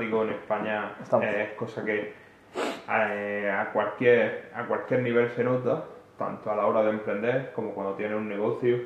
[0.00, 2.12] en España es cosa que
[2.88, 5.84] eh, a, cualquier, a cualquier nivel se nota,
[6.18, 8.78] tanto a la hora de emprender como cuando tienes un negocio,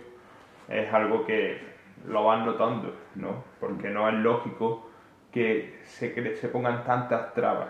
[0.68, 1.60] es algo que
[2.06, 3.44] lo vas notando, ¿no?
[3.60, 4.90] Porque no es lógico
[5.32, 7.68] que se, se pongan tantas trabas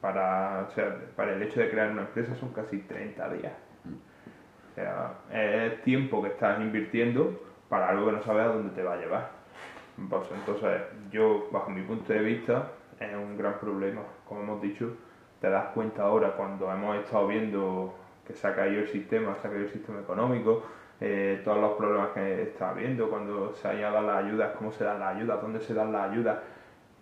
[0.00, 3.52] para, o sea, para el hecho de crear una empresa son casi 30 días.
[4.70, 8.82] O sea, es tiempo que estás invirtiendo para algo que no sabes a dónde te
[8.82, 9.35] va a llevar.
[9.96, 14.02] Pues, entonces, yo, bajo mi punto de vista, es un gran problema.
[14.28, 14.94] Como hemos dicho,
[15.40, 17.94] te das cuenta ahora cuando hemos estado viendo
[18.26, 20.64] que se ha caído el sistema, se ha caído el sistema económico,
[21.00, 24.84] eh, todos los problemas que está habiendo, cuando se hayan dado las ayudas, cómo se
[24.84, 26.38] dan las ayudas, dónde se dan las ayudas.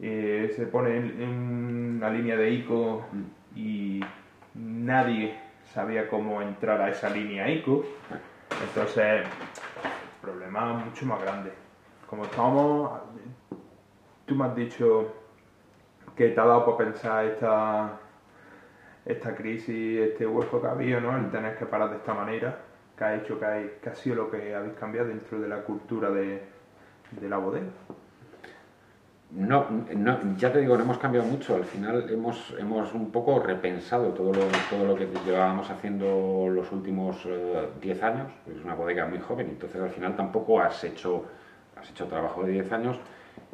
[0.00, 3.06] Eh, se pone en, una línea de ICO
[3.54, 4.00] y
[4.54, 5.38] nadie
[5.72, 7.84] sabía cómo entrar a esa línea ICO.
[8.68, 11.63] Entonces, el problema es mucho más grande.
[12.06, 13.00] Como estamos,
[14.26, 15.12] tú me has dicho
[16.16, 17.98] que te ha dado por pensar esta,
[19.04, 21.16] esta crisis, este hueco que ha habido, ¿no?
[21.16, 22.58] El tener que parar de esta manera,
[22.96, 23.44] que ha hecho que,
[23.90, 26.42] ha sido lo que habéis cambiado dentro de la cultura de,
[27.20, 27.66] de la bodega.
[29.34, 31.56] No, no, ya te digo, no hemos cambiado mucho.
[31.56, 36.70] Al final hemos, hemos un poco repensado todo lo, todo lo que llevábamos haciendo los
[36.70, 37.26] últimos
[37.80, 38.30] 10 eh, años.
[38.46, 41.24] Es una bodega muy joven, entonces al final tampoco has hecho,
[41.84, 42.98] has hecho trabajo de 10 años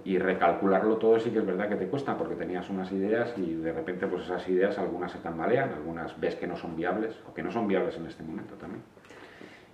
[0.04, 3.54] y recalcularlo todo sí que es verdad que te cuesta porque tenías unas ideas y
[3.54, 7.34] de repente pues esas ideas algunas se tambalean, algunas ves que no son viables o
[7.34, 8.82] que no son viables en este momento también.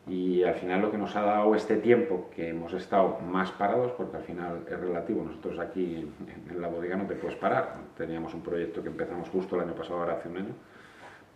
[0.09, 3.91] Y al final lo que nos ha dado este tiempo que hemos estado más parados,
[3.93, 6.09] porque al final es relativo, nosotros aquí
[6.49, 7.75] en la bodega no te puedes parar.
[7.97, 10.55] Teníamos un proyecto que empezamos justo el año pasado, ahora hace un año,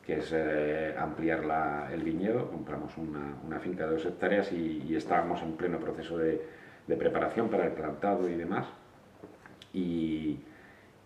[0.07, 2.49] que es eh, ampliar la, el viñedo.
[2.49, 6.41] Compramos una, una, finca de dos hectáreas y, y estábamos en pleno proceso de,
[6.91, 8.67] de preparación para el plantado y demás.
[9.73, 10.41] Y,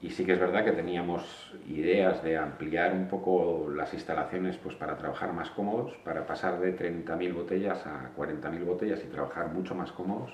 [0.01, 4.75] y sí que es verdad que teníamos ideas de ampliar un poco las instalaciones pues
[4.75, 9.75] para trabajar más cómodos, para pasar de 30.000 botellas a 40.000 botellas y trabajar mucho
[9.75, 10.33] más cómodos,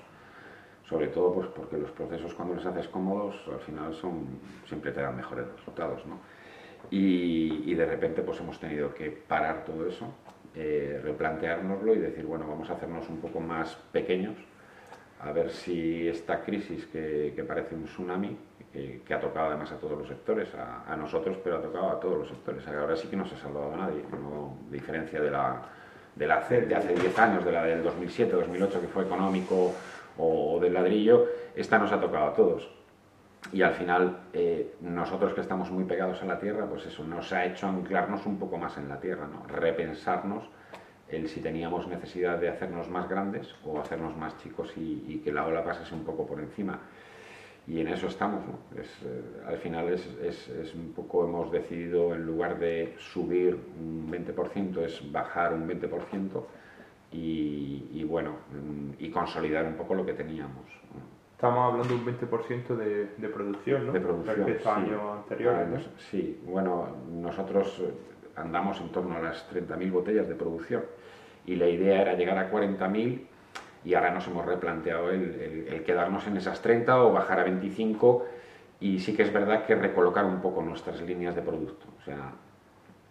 [0.89, 4.25] sobre todo pues porque los procesos cuando los haces cómodos al final son
[4.67, 6.19] siempre te dan mejores resultados, ¿no?
[6.89, 10.13] Y, de repente pues hemos tenido que parar todo eso,
[10.55, 14.35] eh, replanteárnoslo y decir, bueno, vamos a hacernos un poco más pequeños,
[15.23, 18.37] a ver si esta crisis que, que parece un tsunami
[18.71, 22.19] que, ha tocado además a todos los sectores, a, nosotros, pero ha tocado a todos
[22.19, 22.65] los sectores.
[22.67, 25.61] Ahora sí que no se ha salvado a nadie, no, diferencia de la,
[26.15, 29.73] de, de hace 10 años, de la del 2007, 2008, que fue económico
[30.17, 32.69] o, del ladrillo, esta nos ha tocado a todos.
[33.51, 37.33] Y al final, eh, nosotros que estamos muy pegados a la tierra, pues eso nos
[37.33, 39.45] ha hecho anclarnos un poco más en la tierra, ¿no?
[39.47, 40.45] repensarnos
[41.11, 45.31] el si teníamos necesidad de hacernos más grandes o hacernos más chicos y, y que
[45.31, 46.79] la ola pasase un poco por encima
[47.67, 48.41] y en eso estamos.
[48.45, 48.79] ¿no?
[48.79, 53.57] Es, eh, al final es, es, es, un poco, hemos decidido, en lugar de subir
[53.79, 56.43] un 20%, es bajar un 20%
[57.11, 58.35] y, y bueno,
[58.99, 60.65] y consolidar un poco lo que teníamos.
[61.35, 63.93] Estamos hablando de un 20% de, de, producción, ¿no?
[63.93, 65.89] De producción, Respecto a años anteriores.
[66.11, 67.81] Sí, bueno, nosotros
[68.35, 70.83] andamos en torno a las 30.000 botellas de producción
[71.51, 73.19] y la idea era llegar a 40.000
[73.83, 78.25] y ahora nos hemos replanteado el, quedarnos en esas 30 o bajar a 25
[78.79, 81.87] y sí que es verdad que recolocar un poco nuestras líneas de producto.
[81.99, 82.31] O sea,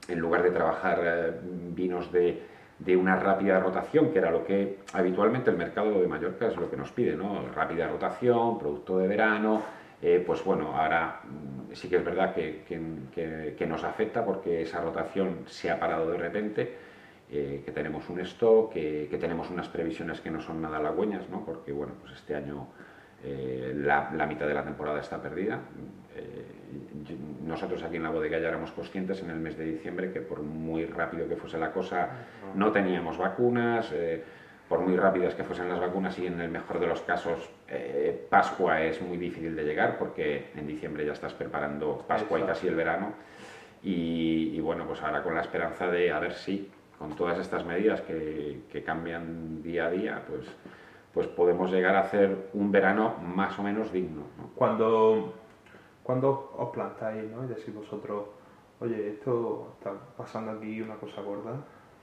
[0.08, 2.42] en lugar de trabajar eh, vinos de,
[2.78, 6.70] de, una rápida rotación, que era lo que habitualmente el mercado de Mallorca es lo
[6.70, 7.46] que nos pide, ¿no?
[7.54, 9.62] Rápida rotación, producto de verano,
[10.00, 14.62] eh, pues bueno, ahora mm, sí que es verdad que, que, que nos afecta porque
[14.62, 16.89] esa rotación se ha parado de repente
[17.32, 21.28] eh, que tenemos un stock, que, que, tenemos unas previsiones que no son nada halagüeñas,
[21.28, 21.44] ¿no?
[21.44, 22.66] porque bueno, pues este año
[23.22, 25.60] eh, la, la, mitad de la temporada está perdida.
[26.16, 26.44] Eh,
[27.46, 30.42] nosotros aquí en la bodega ya éramos conscientes en el mes de diciembre que por
[30.42, 32.08] muy rápido que fuese la cosa
[32.56, 33.94] no teníamos vacunas,
[34.68, 37.48] por muy rápidas que fuesen las vacunas y en el mejor de los casos
[38.28, 42.66] Pascua es muy difícil de llegar porque en diciembre ya estás preparando Pascua y casi
[42.66, 43.12] el verano.
[43.82, 47.64] Y, y, bueno, pues ahora con la esperanza de a ver si con todas estas
[47.64, 50.46] medidas que, que cambian día a día, pues,
[51.14, 54.24] pues podemos llegar a hacer un verano más o menos digno.
[54.36, 54.50] ¿no?
[54.54, 55.32] Cuando,
[56.02, 57.42] cuando os plantáis ¿no?
[57.44, 58.26] y decís vosotros,
[58.80, 61.52] oye, esto está pasando aquí una cosa gorda,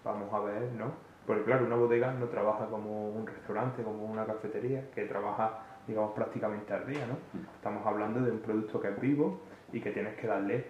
[0.04, 0.92] vamos a ver, ¿no?
[1.28, 6.14] Porque claro, una bodega no trabaja como un restaurante, como una cafetería, que trabaja, digamos,
[6.14, 7.18] prácticamente al día, ¿no?
[7.54, 9.42] Estamos hablando de un producto que es vivo
[9.72, 10.66] y que tienes que darle,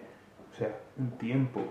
[0.50, 1.62] o sea, un tiempo.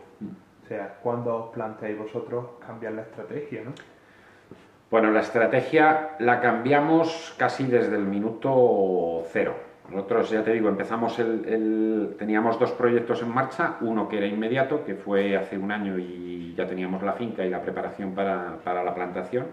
[0.68, 3.72] O sea, ¿cuándo os planteáis vosotros cambiar la estrategia, no?
[4.92, 9.56] Bueno, la estrategia la cambiamos casi desde el minuto cero.
[9.90, 14.84] Nosotros, ya te digo, empezamos el, teníamos dos proyectos en marcha, uno que era inmediato,
[14.84, 18.84] que fue hace un año y ya teníamos la finca y la preparación para, para
[18.84, 19.46] la plantación.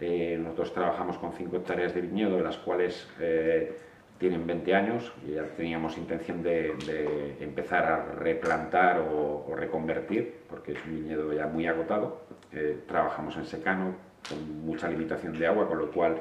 [0.00, 3.76] Eh, nosotros trabajamos con cinco hectáreas de viñedo, de las cuales eh,
[4.20, 10.94] tienen 20 años ya teníamos intención de, empezar a replantar o, reconvertir, porque es un
[10.94, 12.20] viñedo ya muy agotado.
[12.52, 13.94] Eh, trabajamos en secano,
[14.28, 16.20] con mucha limitación de agua, con lo cual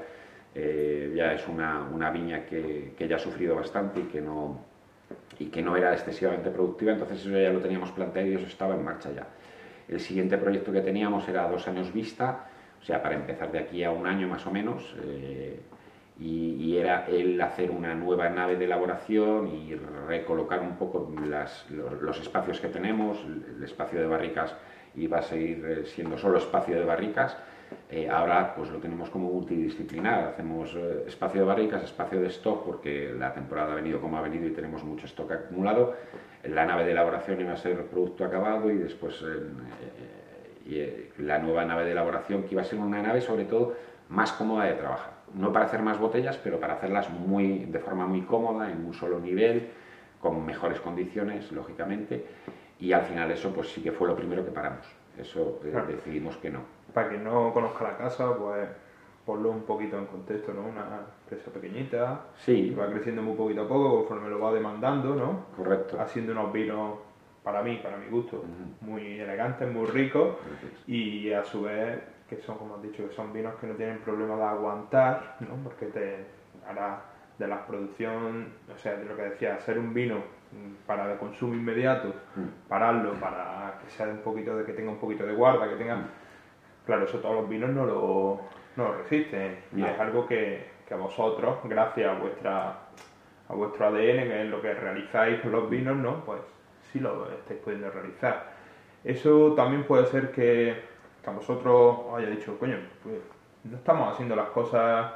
[0.55, 4.59] eh, ya es una, una viña que, que, ya ha sufrido bastante y que, no,
[5.37, 8.75] y que no era excesivamente productiva, entonces eso ya lo teníamos planteado y eso estaba
[8.75, 9.27] en marcha ya.
[9.89, 12.47] El siguiente proyecto que teníamos era dos años vista,
[12.81, 15.59] o sea, para empezar de aquí a un año más o menos, eh,
[16.19, 19.75] y, era el hacer una nueva nave de elaboración y
[20.07, 21.11] recolocar un poco
[22.01, 23.17] los, espacios que tenemos,
[23.57, 24.55] el espacio de barricas
[24.95, 27.37] iba a seguir eh, siendo solo espacio de barricas,
[27.89, 32.65] eh, ahora pues lo tenemos como multidisciplinar, hacemos eh, espacio de barricas, espacio de stock,
[32.65, 35.95] porque la temporada ha venido como ha venido y tenemos mucho stock acumulado.
[36.43, 39.23] La nave de elaboración iba a ser producto acabado y después
[41.17, 43.75] la nueva nave de elaboración que iba a ser una nave sobre todo
[44.09, 45.13] más cómoda de trabajar.
[45.33, 48.93] No para hacer más botellas, pero para hacerlas muy, de forma muy cómoda, en un
[48.93, 49.69] solo nivel,
[50.19, 52.25] con mejores condiciones, lógicamente.
[52.79, 54.85] Y al final eso pues sí que fue lo primero que paramos.
[55.17, 58.67] Eso decidimos que no para quien no conozca la casa, pues
[59.25, 60.61] ponlo un poquito en contexto, ¿no?
[60.61, 62.71] Una empresa pequeñita, sí.
[62.71, 65.45] va creciendo muy poquito a poco conforme lo va demandando, ¿no?
[65.55, 65.99] Correcto.
[66.01, 66.97] Haciendo unos vinos,
[67.43, 68.43] para mí, para mi gusto,
[68.81, 70.35] muy elegantes, muy ricos
[70.87, 73.99] y a su vez que son, como has dicho, que son vinos que no tienen
[73.99, 75.55] problema de aguantar, ¿no?
[75.63, 76.25] Porque te
[76.67, 77.01] hará
[77.37, 80.17] de la producción, o sea, de lo que decía, hacer un vino
[80.85, 82.67] para el consumo inmediato, mm.
[82.67, 85.95] pararlo para que sea un poquito de que tenga un poquito de guarda, que tenga
[85.95, 86.09] mm.
[86.85, 88.41] Claro, eso todos los vinos no lo,
[88.75, 89.59] no resisten.
[89.75, 92.79] Y es algo que, que, vosotros, gracias a vuestra
[93.47, 96.23] a vuestro ADN, que es lo que realizáis con los vinos, ¿no?
[96.25, 96.41] Pues
[96.91, 98.53] sí lo estáis pudiendo realizar.
[99.03, 100.81] Eso también puede ser que
[101.29, 103.19] a vosotros os haya dicho, coño, pues
[103.63, 105.11] no estamos haciendo las cosas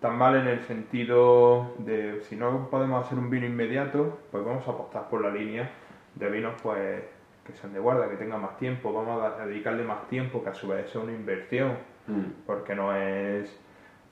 [0.00, 4.66] tan mal en el sentido de si no podemos hacer un vino inmediato, pues vamos
[4.68, 5.70] a apostar por la línea
[6.14, 7.02] de vinos pues
[7.44, 10.54] que sean de guarda, que tengan más tiempo, vamos a dedicarle más tiempo, que a
[10.54, 11.76] su vez es una inversión,
[12.08, 12.44] mm.
[12.44, 13.48] porque no es,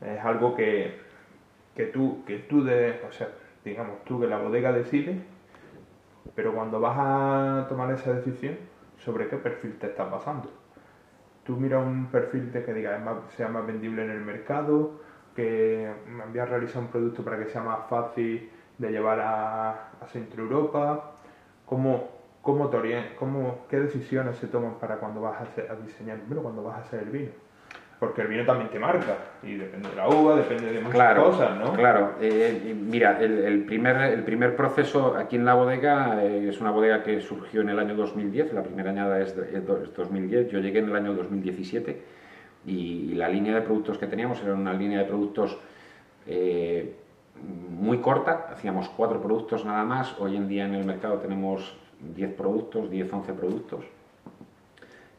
[0.01, 1.01] es algo que,
[1.75, 3.29] que tú, que tú de, o sea,
[3.65, 5.21] digamos tú que la bodega decide,
[6.37, 8.57] pero cuando vas a tomar esa decisión,
[8.99, 10.64] ¿sobre qué perfil te está pasando?
[11.45, 12.99] Tú miras un perfil de que diga,
[13.37, 14.93] sea más vendible en el mercado,
[15.37, 15.91] que
[16.31, 21.13] voy a realizar un producto para que sea más fácil de llevar a, Centro Europa,
[21.67, 22.09] ¿cómo,
[22.43, 22.79] ¿Cómo te
[23.69, 27.01] ¿Qué decisiones se toman para cuando vas a, a diseñar, bueno, cuando vas a hacer
[27.05, 27.44] el vino?
[27.99, 31.57] Porque el vino también te marca y depende de la uva, depende de muchas cosas,
[31.59, 31.73] ¿no?
[31.73, 36.71] Claro, eh, mira, el, primer, el primer proceso aquí en la bodega eh, es una
[36.71, 40.91] bodega que surgió en el año 2010, la primera añada es, 2010, yo llegué en
[40.91, 42.03] el año 2017
[42.67, 45.57] y, la línea de productos que teníamos era una línea de productos
[46.27, 46.97] eh,
[47.71, 51.77] muy corta, hacíamos cuatro productos nada más, hoy en día en el mercado tenemos
[52.15, 53.85] 10 productos, 10, 11 productos.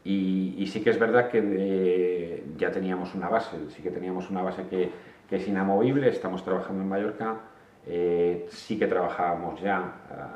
[0.06, 4.68] Y, sí que es verdad que ya teníamos una base, sí que teníamos una base
[4.70, 4.92] que,
[5.28, 7.40] que es inamovible, estamos trabajando en Mallorca,
[7.88, 9.94] eh, sí que trabajábamos ya,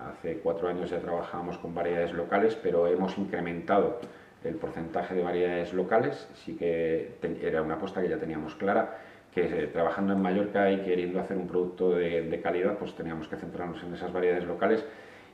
[0.10, 4.00] hace cuatro años ya trabajábamos con variedades locales, pero hemos incrementado
[4.44, 8.98] el porcentaje de variedades locales, sí que era una apuesta que ya teníamos clara,
[9.34, 13.28] que eh, trabajando en Mallorca y queriendo hacer un producto de, de calidad, pues teníamos
[13.28, 14.84] que centrarnos en esas variedades locales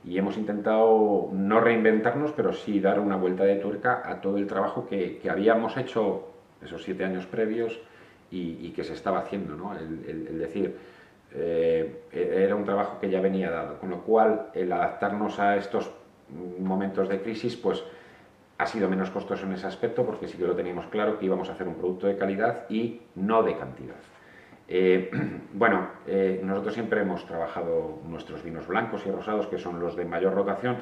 [0.06, 4.46] y hemos intentado no reinventarnos, pero sí dar una vuelta de tuerca a todo el
[4.46, 6.28] trabajo que, que habíamos hecho
[6.62, 7.80] esos siete años previos
[8.30, 9.56] y, que se estaba haciendo.
[9.56, 9.76] ¿no?
[9.76, 10.76] El, decir,
[11.34, 15.90] eh, era un trabajo que ya venía dado, con lo cual el adaptarnos a estos
[16.58, 17.82] momentos de crisis, pues
[18.58, 21.48] ha sido menos costoso en ese aspecto porque sí que lo teníamos claro que íbamos
[21.48, 23.96] a hacer un producto de calidad y no de cantidad.
[24.68, 25.10] Eh,
[25.52, 30.04] bueno, eh, nosotros siempre hemos trabajado nuestros vinos blancos y rosados, que son los de
[30.04, 30.78] mayor rotación.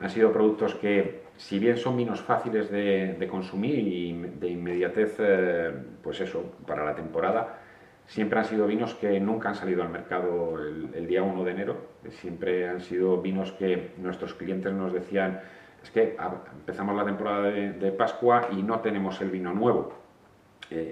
[0.00, 5.72] Han sido productos que, si bien son vinos fáciles de, consumir y de inmediatez, eh,
[6.02, 7.58] pues eso, para la temporada,
[8.06, 11.76] siempre han sido vinos que nunca han salido al mercado el, día 1 de enero.
[12.08, 15.40] Siempre han sido vinos que nuestros clientes nos decían,
[15.82, 16.16] es que
[16.52, 19.99] empezamos la temporada de Pascua y no tenemos el vino nuevo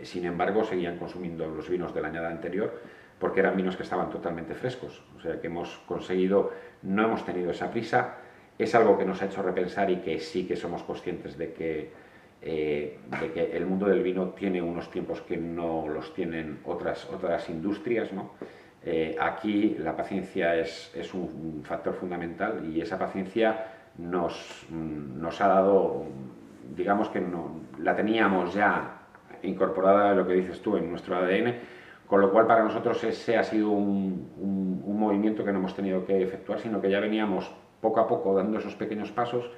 [0.02, 2.80] sin embargo, seguían consumiendo los vinos de la añada anterior
[3.18, 5.02] porque eran vinos que estaban totalmente frescos.
[5.16, 8.16] O sea que hemos conseguido, no hemos tenido esa prisa.
[8.58, 11.90] Es algo que nos ha hecho repensar y que sí que somos conscientes de que,
[12.42, 17.08] eh, de que el mundo del vino tiene unos tiempos que no los tienen otras,
[17.12, 18.12] otras industrias.
[18.12, 18.32] ¿no?
[18.84, 23.66] Eh, aquí la paciencia es, es un, factor fundamental y esa paciencia
[23.98, 26.06] nos, nos ha dado,
[26.76, 28.97] digamos que no, la teníamos ya
[29.42, 31.54] incorporada, lo que dices tú, en nuestro ADN,
[32.06, 34.28] con lo cual para nosotros ese ha sido un,
[34.98, 38.58] movimiento que no hemos tenido que efectuar, sino que ya veníamos poco a poco dando
[38.58, 39.48] esos pequeños pasos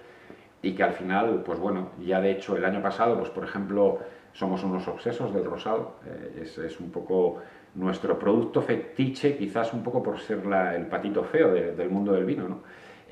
[0.61, 3.99] y que al final, pues bueno, ya de hecho el año pasado, pues por ejemplo,
[4.33, 7.39] somos unos obsesos del rosado, eh, es, un poco
[7.75, 10.41] nuestro producto fetiche, quizás un poco por ser
[10.77, 12.61] el patito feo de, del mundo del vino, ¿no?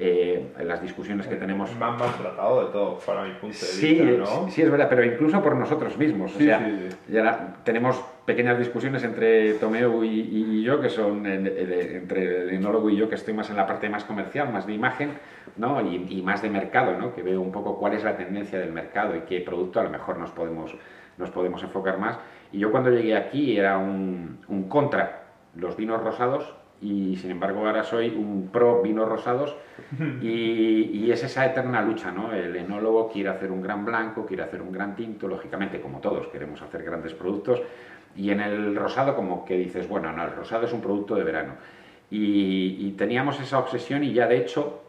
[0.00, 1.74] Eh, las discusiones que tenemos.
[1.74, 4.18] Más maltratado de todo, para mi punto de sí, vista.
[4.18, 4.48] ¿no?
[4.48, 6.30] Sí, es verdad, pero incluso por nosotros mismos.
[6.30, 11.26] Sí, o sea, sí, ya tenemos pequeñas discusiones entre Tomeo y, y yo, que son
[11.26, 14.52] en, en, entre el enólogo y yo, que estoy más en la parte más comercial,
[14.52, 15.14] más de imagen,
[15.56, 15.80] ¿no?
[15.80, 17.12] Y, y, más de mercado, ¿no?
[17.12, 19.90] que veo un poco cuál es la tendencia del mercado y qué producto a lo
[19.90, 20.76] mejor nos podemos,
[21.16, 22.20] nos podemos enfocar más.
[22.52, 25.24] Y yo cuando llegué aquí era un, un contra
[25.56, 29.56] los vinos rosados y sin embargo ahora soy un pro vinos rosados
[30.22, 32.32] y, y, es esa eterna lucha, ¿no?
[32.32, 36.28] El enólogo quiere hacer un gran blanco, quiere hacer un gran tinto, lógicamente como todos
[36.28, 37.60] queremos hacer grandes productos
[38.16, 41.24] y en el rosado como que dices, bueno, no, el rosado es un producto de
[41.24, 41.54] verano
[42.10, 44.82] y, y teníamos esa obsesión y ya de hecho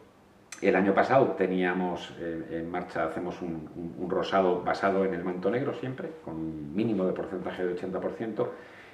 [0.62, 5.24] el año pasado teníamos eh, en marcha, hacemos un, un, un, rosado basado en el
[5.24, 8.46] manto negro siempre, con un mínimo de porcentaje de 80%,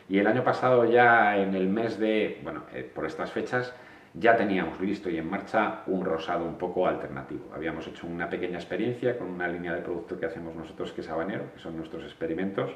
[0.08, 3.74] y el año pasado ya en el mes de, bueno, eh, por estas fechas,
[4.14, 7.50] ya teníamos listo y en marcha un rosado un poco alternativo.
[7.54, 11.08] Habíamos hecho una pequeña experiencia con una línea de producto que hacemos nosotros que es
[11.10, 12.70] habanero, que son nuestros experimentos,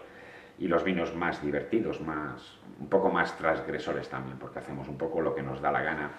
[0.59, 5.23] y los vinos más divertidos, más, un poco más transgresores también, porque hacemos un poco
[5.23, 6.11] lo que nos da la gana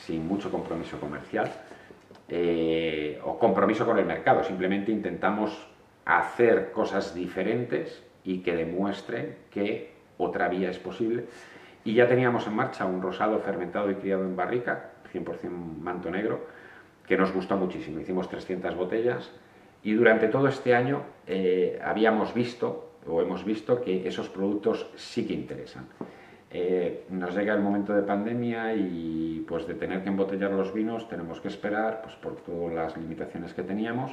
[0.00, 1.52] sin mucho compromiso comercial
[2.28, 5.68] eh, o compromiso con el mercado, simplemente intentamos
[6.04, 11.24] hacer cosas diferentes y que demuestren que otra vía es posible.
[11.84, 16.46] Y ya teníamos en marcha un rosado fermentado y criado en barrica, 100% manto negro,
[17.06, 18.00] que nos gustó muchísimo.
[18.00, 19.30] Hicimos 300 botellas
[19.82, 25.26] y durante todo este año eh, habíamos visto o hemos visto que esos productos sí
[25.26, 25.86] que interesan.
[26.50, 31.08] Eh, nos llega el momento de pandemia y pues de tener que embotellar los vinos
[31.08, 34.12] tenemos que esperar pues por todas las limitaciones que teníamos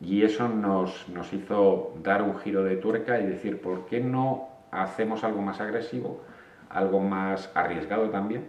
[0.00, 4.48] y eso nos, nos hizo dar un giro de tuerca y decir por qué no
[4.72, 6.24] hacemos algo más agresivo,
[6.70, 8.46] algo más arriesgado también,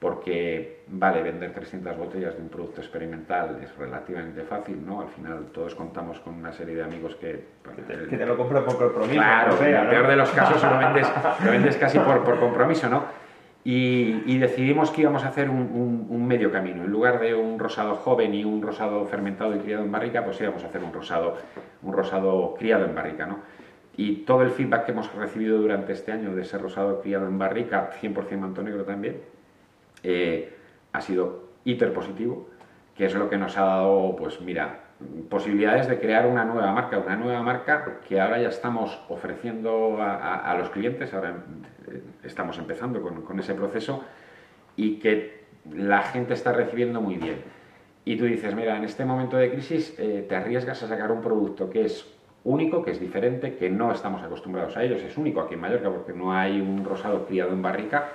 [0.00, 5.00] porque vale vender 300 botellas de un producto experimental es relativamente fácil, ¿no?
[5.00, 7.58] Al final todos contamos con una serie de amigos que...
[7.74, 9.14] Que te, que te lo compran por compromiso.
[9.14, 9.90] Claro, en el ¿no?
[9.90, 11.06] peor de los casos lo vendes,
[11.44, 13.04] lo vendes casi por, por compromiso, ¿no?
[13.64, 16.84] Y, y, decidimos que íbamos a hacer un, un, un, medio camino.
[16.84, 20.40] En lugar de un rosado joven y un rosado fermentado y criado en barrica, pues
[20.40, 21.36] íbamos a hacer un rosado,
[21.82, 23.40] un rosado criado en barrica, ¿no?
[23.98, 27.36] Y todo el feedback que hemos recibido durante este año de ese rosado criado en
[27.36, 29.20] barrica, 100% manto negro también,
[30.04, 30.54] eh,
[30.92, 32.48] ha sido hiper positivo,
[32.94, 34.82] que es lo que nos ha dado, pues mira,
[35.28, 40.14] posibilidades de crear una nueva marca, una nueva marca que ahora ya estamos ofreciendo a,
[40.14, 41.34] a, a los clientes, ahora
[41.90, 44.04] eh, estamos empezando con, con, ese proceso
[44.76, 45.42] y que
[45.74, 47.38] la gente está recibiendo muy bien.
[48.04, 51.20] Y tú dices, mira, en este momento de crisis eh, te arriesgas a sacar un
[51.20, 55.40] producto que es único, que es diferente, que no estamos acostumbrados a ellos, es único
[55.40, 58.08] aquí en Mallorca porque no hay un rosado criado en barrica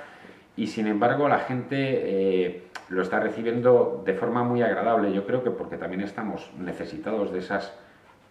[0.55, 5.13] y sin embargo la gente eh, lo está recibiendo de forma muy agradable.
[5.13, 7.73] Yo creo que porque también estamos necesitados de esas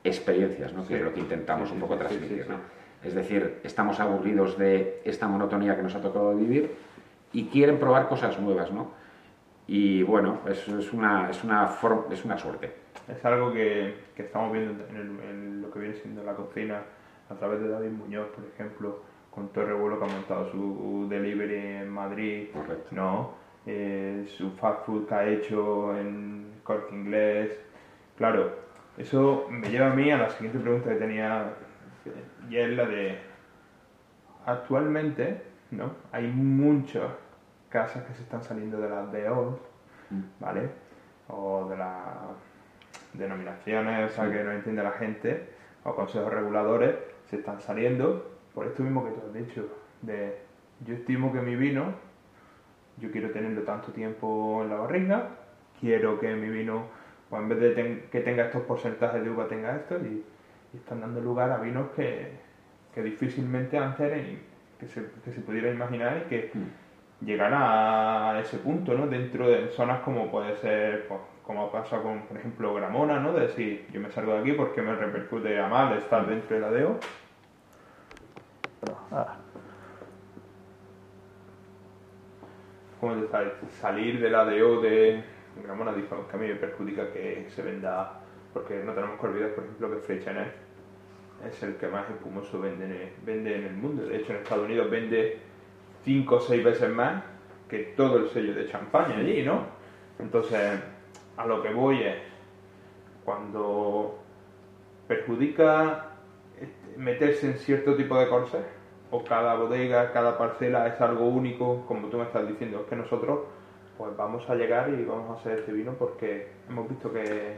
[0.04, 0.86] experiencias, ¿no?
[0.86, 2.48] que es lo que intentamos sí, un poco sí, transmitir.
[2.48, 2.56] ¿no?
[3.02, 6.74] Es decir, estamos aburridos de esta monotonía que nos ha tocado vivir
[7.32, 8.70] y quieren probar cosas nuevas.
[8.70, 9.01] ¿no?
[9.66, 11.70] Y bueno, es, es, una, es, una,
[12.10, 12.72] es una suerte.
[13.08, 16.82] Es algo que, que estamos viendo en, el, en, lo que viene siendo la cocina
[17.28, 21.06] a través de David Muñoz, por ejemplo, con todo el revuelo que ha montado su
[21.08, 22.88] delivery en Madrid, Correcto.
[22.90, 23.42] ¿no?
[23.64, 27.58] Eh, su fast food que ha hecho en Cork Inglés.
[28.16, 28.52] Claro,
[28.98, 31.54] eso me lleva a mí a la siguiente pregunta que tenía,
[32.50, 33.18] y es la de,
[34.44, 35.92] actualmente, ¿no?
[36.10, 37.04] Hay muchas
[37.72, 39.58] casas que se están saliendo de las DOs,
[40.38, 40.68] ¿vale?
[41.28, 41.96] O de las
[43.14, 45.48] denominaciones, o sea, que no entiende la gente,
[45.84, 46.94] o consejos reguladores,
[47.28, 49.66] se están saliendo por esto mismo que tú has dicho,
[50.02, 50.38] de
[50.86, 51.94] yo estimo que mi vino,
[52.98, 55.28] yo quiero tenerlo tanto tiempo en la barriga,
[55.80, 56.84] quiero que mi vino,
[57.30, 60.22] pues en vez de ten, que tenga estos porcentajes de uva, tenga esto, y,
[60.74, 62.32] y están dando lugar a vinos que,
[62.94, 64.38] que difícilmente antes
[64.78, 66.81] que se, que se pudiera imaginar y que mm.
[67.24, 69.06] Llegan a ese punto, ¿no?
[69.06, 73.32] Dentro de zonas como puede ser, pues, como pasa con, por ejemplo, Gramona, ¿no?
[73.32, 76.62] De decir, yo me salgo de aquí porque me repercute a mal estar dentro de
[76.62, 76.98] la DEO,
[79.14, 79.36] Ah.
[82.98, 83.16] como
[83.80, 85.22] salir de la DO de
[85.62, 88.20] Gramona, digamos que a mí me perjudica que se venda,
[88.52, 90.24] porque no tenemos que olvidar, por ejemplo, que Free
[91.44, 94.04] es el que más espumoso vende vende en el mundo.
[94.06, 95.40] De hecho, en Estados Unidos vende
[96.04, 97.22] 5 o 6 veces más
[97.68, 99.66] que todo el sello de champaña allí, ¿no?
[100.18, 100.80] Entonces,
[101.36, 102.18] a lo que voy es,
[103.24, 104.18] cuando
[105.08, 106.10] perjudica
[106.60, 108.64] este, meterse en cierto tipo de corsés,
[109.10, 112.96] o cada bodega, cada parcela es algo único, como tú me estás diciendo, es que
[112.96, 113.40] nosotros
[113.98, 117.56] pues vamos a llegar y vamos a hacer este vino porque hemos visto que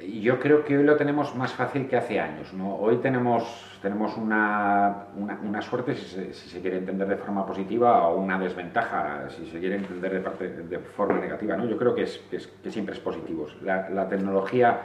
[0.00, 2.52] yo creo que hoy lo tenemos más fácil que hace años.
[2.52, 2.76] ¿no?
[2.76, 8.38] Hoy tenemos, tenemos una, una, suerte, si se, quiere entender de forma positiva, o una
[8.38, 11.56] desventaja, si se quiere entender de, parte, de forma negativa.
[11.56, 11.66] ¿no?
[11.66, 13.46] Yo creo que, es, que, siempre es positivo.
[13.62, 14.80] La, la, tecnología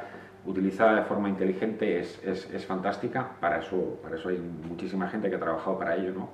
[0.45, 5.29] utilizada de forma inteligente es, es, es, fantástica, para eso, para eso hay muchísima gente
[5.29, 6.13] que ha trabajado para ello.
[6.13, 6.29] ¿no?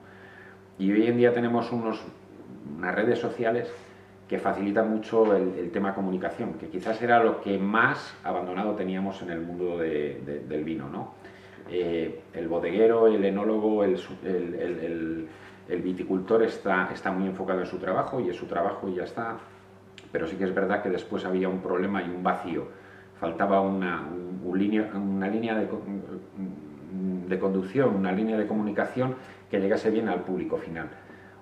[0.77, 2.00] Y hoy en día tenemos unos,
[2.77, 3.74] unas redes sociales
[4.27, 9.29] que facilita mucho el, tema comunicación, que quizás era lo que más abandonado teníamos en
[9.29, 10.89] el mundo del vino.
[10.89, 11.13] ¿no?
[11.69, 15.29] Eh, el bodeguero, el enólogo, el,
[15.81, 19.38] viticultor está, está muy enfocado en su trabajo y en su trabajo y ya está,
[20.12, 22.67] pero sí que es verdad que después había un problema y un vacío.
[23.19, 24.07] Faltaba una,
[24.43, 29.15] una línea de conducción, una línea de comunicación
[29.50, 30.89] que llegase bien al público final.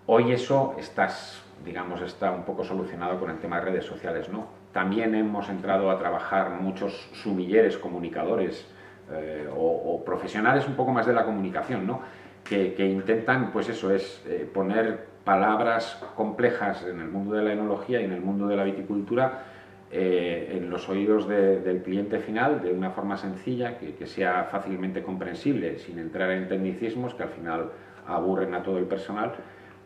[0.08, 4.48] Hoy eso estás digamos, está un poco solucionado con el tema de redes sociales, ¿no?
[4.74, 8.68] También hemos entrado a trabajar muchos sumilleres, comunicadores
[9.12, 12.02] eh, o, profesionales un poco más de la comunicación, ¿no?
[12.44, 18.02] Que, intentan, pues eso, es eh, poner palabras complejas en el mundo de la enología
[18.02, 19.46] y en el mundo de la viticultura
[19.92, 25.02] eh, en los oídos del cliente final de una forma sencilla, que, que sea fácilmente
[25.02, 27.72] comprensible, sin entrar en tecnicismos que al final
[28.06, 29.34] aburren a todo el personal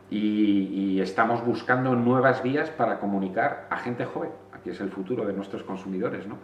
[0.09, 4.31] y, estamos buscando nuevas vías para comunicar a gente joven.
[4.51, 6.37] Aquí es el futuro de nuestros consumidores, ¿no?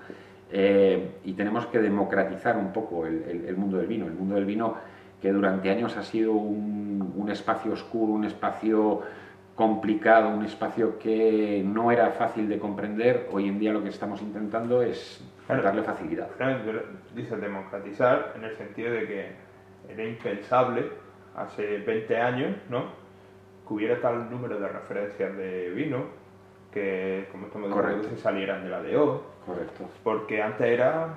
[0.52, 4.06] Eh, y tenemos que democratizar un poco el, mundo del vino.
[4.06, 4.76] El mundo del vino
[5.22, 9.02] que durante años ha sido un, espacio oscuro, un espacio
[9.56, 14.22] complicado, un espacio que no era fácil de comprender, hoy en día lo que estamos
[14.22, 16.30] intentando es darle facilidad.
[17.16, 19.32] Dice democratizar en el sentido de que
[19.90, 20.86] era impensable
[21.36, 23.05] hace 20 años, ¿no?
[23.68, 26.26] Que hubiera tal número de referencias de vino
[26.76, 29.24] que, como estamos diciendo, se salieran de la DO.
[29.46, 29.86] Correcto.
[30.04, 31.08] Porque antes era.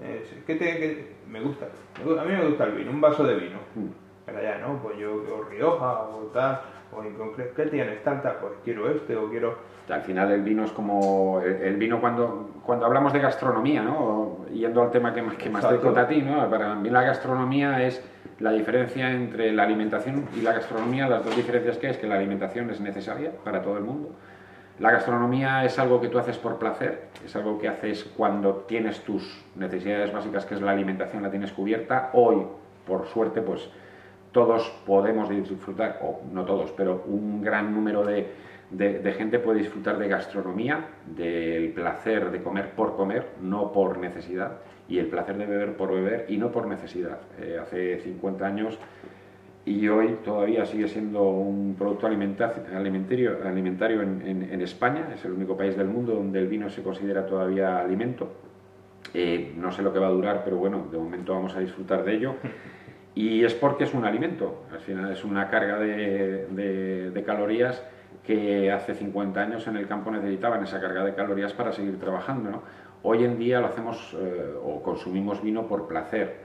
[0.00, 1.66] Eh, ¿qué te, me gusta.
[1.66, 3.58] A mí me gusta el vino, un vaso de vino.
[3.74, 3.88] Mm.
[4.24, 4.80] Pero ya, ¿no?
[4.80, 6.60] Pues yo, o Rioja o tal,
[6.96, 8.38] o en concreto, ¿qué tienes tanta?
[8.38, 9.58] Pues quiero este o quiero.
[9.88, 11.40] Al final el vino es como.
[11.40, 14.46] El, vino cuando, cuando hablamos de gastronomía, ¿no?
[14.52, 16.48] Yendo al tema que, que más te a ti, ¿no?
[16.48, 18.00] Para mí la gastronomía es
[18.40, 22.16] la diferencia entre la alimentación y la gastronomía, las dos diferencias que es que la
[22.16, 24.10] alimentación es necesaria para todo el mundo.
[24.78, 29.00] La gastronomía es algo que tú haces por placer, es algo que haces cuando tienes
[29.00, 32.08] tus necesidades básicas, que es la alimentación, la tienes cubierta.
[32.14, 32.46] Hoy,
[32.86, 33.68] por suerte, pues
[34.32, 38.32] todos podemos disfrutar, o no todos, pero un gran número de,
[38.70, 44.52] de, gente puede disfrutar de gastronomía, del placer de comer por comer, no por necesidad,
[44.90, 47.20] y el placer de beber por beber y no por necesidad.
[47.40, 48.78] Eh, hace 50 años
[49.64, 55.76] y hoy todavía sigue siendo un producto alimentario, alimentario en, España, es el único país
[55.76, 58.32] del mundo donde el vino se considera todavía alimento.
[59.14, 62.04] Eh, no sé lo que va a durar, pero bueno, de momento vamos a disfrutar
[62.04, 62.34] de ello.
[63.14, 67.84] Y es porque es un alimento, al final es una carga de, de calorías
[68.24, 72.50] que hace 50 años en el campo necesitaban esa carga de calorías para seguir trabajando.
[72.50, 72.62] ¿no?
[73.02, 76.36] Hoy en día lo hacemos eh, o consumimos vino por placer.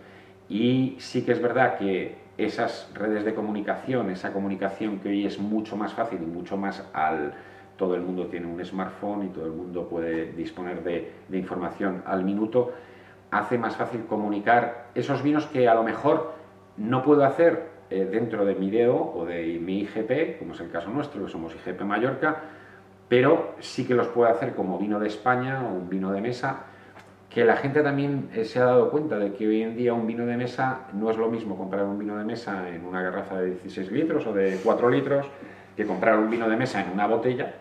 [0.48, 5.38] Y sí que es verdad que esas redes de comunicación, esa comunicación que hoy es
[5.38, 7.34] mucho más fácil y mucho más al...
[7.78, 12.24] Todo el mundo tiene un smartphone y todo el mundo puede disponer de, información al
[12.24, 12.72] minuto,
[13.32, 16.36] hace más fácil comunicar esos vinos que a lo mejor
[16.78, 20.72] no puedo hacer eh, dentro de mi DEO o de mi IGP, como es el
[20.72, 22.44] caso nuestro, que somos IGP Mallorca,
[23.08, 26.66] pero sí que los puedo hacer como vino de España o un vino de mesa,
[27.30, 30.08] que la gente también eh, se ha dado cuenta de que hoy en día un
[30.08, 33.42] vino de mesa no es lo mismo comprar un vino de mesa en una garrafa
[33.42, 35.28] de 16 litros o de 4 litros
[35.76, 37.56] que comprar un vino de mesa en una botella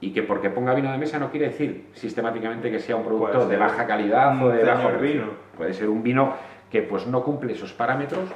[0.00, 3.48] y que porque ponga vino de mesa no quiere decir sistemáticamente que sea un producto
[3.48, 5.24] de baja calidad o de bajo vino.
[5.56, 6.34] Puede ser un vino
[6.70, 8.28] que pues no cumple esos parámetros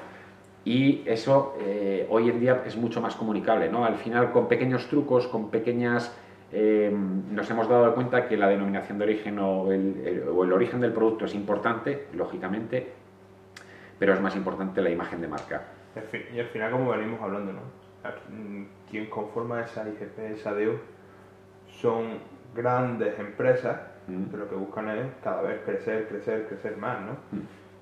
[0.64, 3.84] y eso eh, hoy en día es mucho más comunicable, ¿no?
[3.84, 6.16] Al final, con pequeños trucos, con pequeñas...
[6.52, 6.90] Eh,
[7.30, 10.92] nos hemos dado cuenta que la denominación de origen o el, o el, origen del
[10.92, 12.92] producto es importante, lógicamente,
[13.98, 15.62] pero es más importante la imagen de marca.
[16.34, 17.60] Y al final, como venimos hablando, ¿no?
[18.90, 20.74] Quien conforma esa IGP, esa DEO,
[21.68, 22.18] son
[22.54, 23.78] grandes empresas
[24.30, 27.16] que lo que buscan es cada vez crecer, crecer, crecer más, ¿no?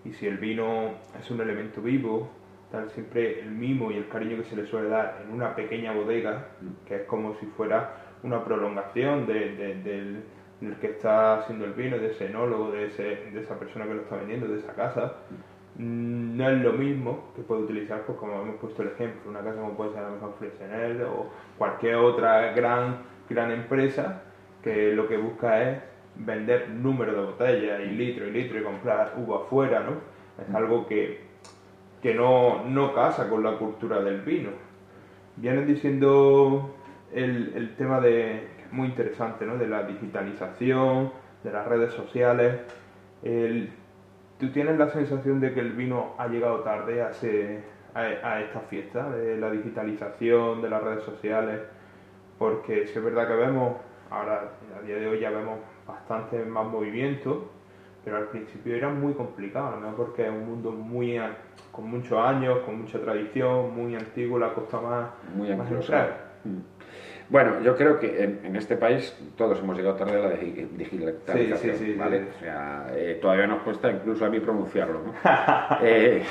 [0.05, 2.29] Y si el vino es un elemento vivo,
[2.71, 5.93] tal siempre el mimo y el cariño que se le suele dar en una pequeña
[5.93, 6.49] bodega,
[6.87, 10.25] que es como si fuera una prolongación del,
[10.81, 13.03] que está haciendo el vino, de ese enólogo, de, ese,
[13.33, 15.15] de esa persona que lo está vendiendo, de esa casa,
[15.77, 19.41] mm, no es lo mismo que puede utilizar, pues como hemos puesto el ejemplo, una
[19.41, 24.23] casa como puede ser la mejor Freixenet o cualquier otra gran, gran empresa
[24.63, 25.79] que lo que busca es
[26.17, 29.93] vender número de botellas y litro y litro y comprar uva afuera, ¿no?
[30.43, 31.21] Es algo que,
[32.03, 34.51] que no, no casa con la cultura del vino.
[35.37, 36.75] Vienes diciendo
[37.13, 39.57] el, el tema de, muy interesante, ¿no?
[39.57, 42.61] De la digitalización, de las redes sociales.
[43.23, 43.71] El,
[44.39, 47.11] ¿Tú tienes la sensación de que el vino ha llegado tarde a,
[47.95, 51.61] a, esta fiesta de la digitalización, de las redes sociales?
[52.39, 53.77] Porque si es verdad que vemos,
[54.11, 57.51] ahora a día de hoy ya vemos bastante más movimiento,
[58.05, 59.97] pero al principio era muy complicado, ¿no?
[59.97, 61.19] porque es un mundo muy
[61.73, 65.69] con muchos años, con mucha tradición, muy antiguo, la costa más, muy más.
[67.31, 71.85] Bueno, yo creo que en, este país todos hemos llegado tarde a la digitalización, sí,
[71.85, 72.27] sí, ¿vale?
[72.35, 75.13] O sea, eh, todavía nos cuesta incluso a mí pronunciarlo, ¿no?
[75.83, 76.23] Eh,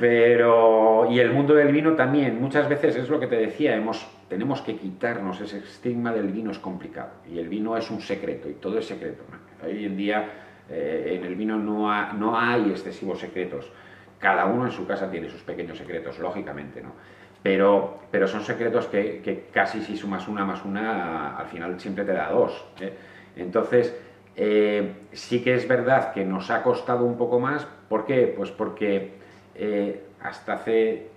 [0.00, 4.06] pero, y el mundo del vino también, muchas veces es lo que te decía, hemos,
[4.28, 7.10] tenemos que quitarnos ese estigma del vino es complicado.
[7.30, 9.24] Y el vino es un secreto, y todo es secreto.
[9.64, 10.30] Hoy en día
[10.70, 13.70] eh, en el vino no, no hay excesivos secretos.
[14.18, 16.92] Cada uno en su casa tiene sus pequeños secretos, lógicamente, ¿no?
[17.42, 22.04] Pero, pero son secretos que, que casi si sumas una más una, al final siempre
[22.04, 22.64] te da dos.
[22.80, 22.92] ¿eh?
[23.36, 23.94] Entonces,
[24.40, 27.66] eh, sí que es verdad que nos ha costado un poco más.
[27.88, 28.32] ¿Por qué?
[28.36, 29.12] Pues porque
[29.56, 31.08] eh, hasta hace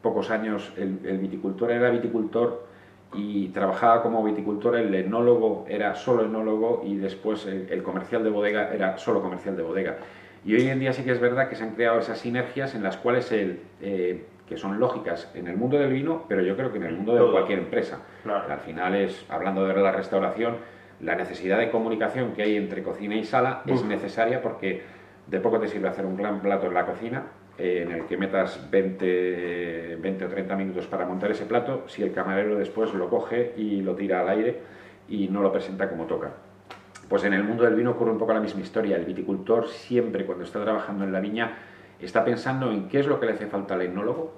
[0.00, 2.66] pocos años el, viticultor era viticultor
[3.14, 8.72] y trabajaba como viticultor, el enólogo era solo enólogo y después el, comercial de bodega
[8.72, 9.96] era solo comercial de bodega.
[10.44, 12.82] Y hoy en día sí que es verdad que se han creado esas sinergias en
[12.84, 16.72] las cuales el, eh, que son lógicas en el mundo del vino, pero yo creo
[16.72, 18.00] que en el mundo de cualquier empresa.
[18.24, 20.56] Al final es, hablando de la restauración,
[21.00, 24.82] la necesidad de comunicación que hay entre cocina y sala es necesaria porque
[25.26, 27.24] de poco te sirve hacer un gran plato en la cocina
[27.58, 32.12] en el que metas 20, 20 o 30 minutos para montar ese plato, si el
[32.12, 34.60] camarero después lo coge y lo tira al aire
[35.08, 36.30] y no lo presenta como toca.
[37.08, 38.96] Pues en el mundo del vino ocurre un poco la misma historia.
[38.96, 41.58] El viticultor siempre cuando está trabajando en la viña
[42.06, 44.32] está pensando en qué es lo que le hace falta al etnólogo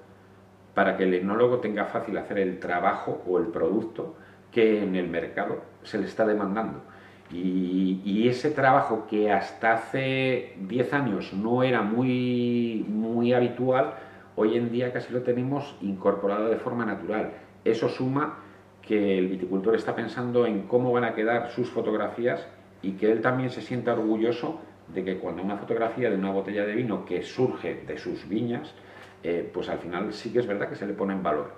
[0.75, 4.17] para que el etnólogo tenga fácil hacer el trabajo o el producto
[4.51, 6.83] que en el mercado se le está demandando.
[7.31, 13.95] Y, ese trabajo que hasta hace 10 años no era muy, muy habitual,
[14.35, 17.33] hoy en día casi lo tenemos incorporado de forma natural.
[17.65, 18.39] Eso suma
[18.83, 22.47] que el viticultor está pensando en cómo van a quedar sus fotografías
[22.83, 26.65] y que él también se sienta orgulloso de que cuando una fotografía de una botella
[26.65, 28.75] de vino que surge de sus viñas,
[29.23, 31.53] eh, pues al final sí que es verdad que se le pone en valor,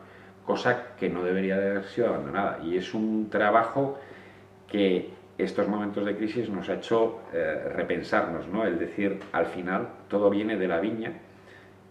[0.45, 2.61] cosa que no debería de haber sido abandonada.
[2.63, 3.99] Y es un trabajo
[4.69, 8.65] que estos momentos de crisis nos ha hecho eh, repensarnos, ¿no?
[8.65, 11.13] El decir, al final, todo viene de la viña,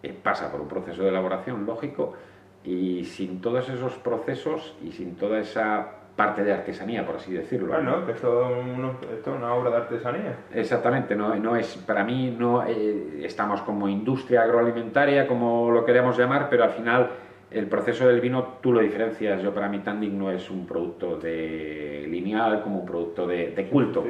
[0.01, 2.15] eh, pasa por un proceso de elaboración lógico,
[2.63, 7.73] y sin todos esos procesos y sin toda esa parte de artesanía, por así decirlo.
[7.73, 10.36] Bueno, que esto, es una obra de artesanía.
[10.54, 16.17] Exactamente, no, no es, para mí no eh, estamos como industria agroalimentaria, como lo queremos
[16.17, 17.10] llamar, pero al final
[17.51, 19.41] el proceso del vino tú lo diferencias.
[19.41, 24.06] Yo para mí Tanding no es un producto de lineal como un producto de, culto.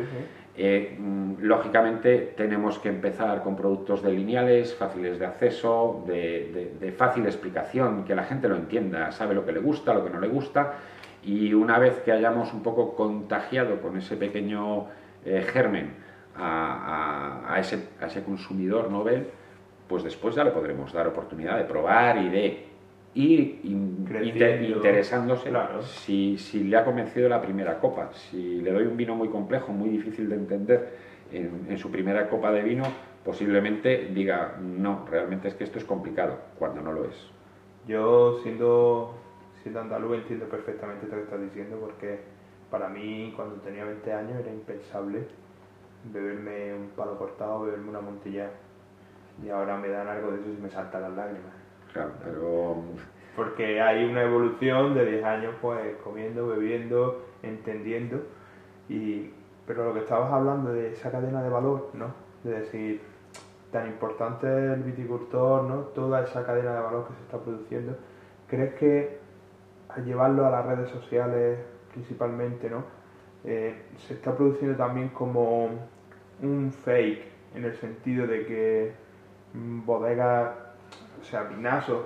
[0.58, 7.26] Eh, mm, lógicamente tenemos que empezar con productos de lineales, fáciles de acceso, de, fácil
[7.26, 10.28] explicación, que la gente lo entienda, sabe lo que le gusta, lo que no le
[10.28, 10.76] gusta.
[11.26, 14.88] Y una vez que hayamos un poco contagiado con ese pequeño
[15.26, 15.94] eh, germen
[16.38, 19.28] a, ese, a ese consumidor novel,
[19.88, 22.66] pues después ya le podremos dar oportunidad de probar y de
[23.16, 25.50] y interesándose
[25.84, 28.12] si, si, le ha convencido la primera copa.
[28.12, 30.98] Si le doy un vino muy complejo, muy difícil de entender
[31.32, 32.84] en, su primera copa de vino,
[33.24, 37.16] posiblemente diga, no, realmente es que esto es complicado, cuando no lo es.
[37.88, 39.16] Yo, siendo,
[39.66, 42.20] siendo andaluz, entiendo perfectamente lo que estás diciendo, porque
[42.70, 45.28] para mí, cuando tenía 20 años, era impensable
[46.04, 48.52] beberme un palo cortado, beberme una montilla,
[49.44, 51.52] y ahora me dan algo de eso y me saltan las lágrimas
[52.24, 52.84] pero...
[53.36, 58.22] Porque hay una evolución de 10 años, pues, comiendo, bebiendo, entendiendo,
[58.88, 59.34] y...
[59.66, 62.14] Pero lo que estabas hablando de esa cadena de valor, ¿no?
[62.44, 63.02] De decir,
[63.72, 65.76] tan importante el viticultor, ¿no?
[65.86, 67.98] Toda esa cadena de valor que se está produciendo.
[68.48, 69.25] ¿Crees que
[69.90, 71.60] al llevarlo a las redes sociales
[71.92, 72.84] principalmente, ¿no?
[73.46, 73.76] eh,
[74.08, 75.70] se está produciendo también como
[76.42, 78.92] un fake, en el sentido de que
[79.54, 80.52] bodegas,
[81.22, 82.06] o sea, vinazos,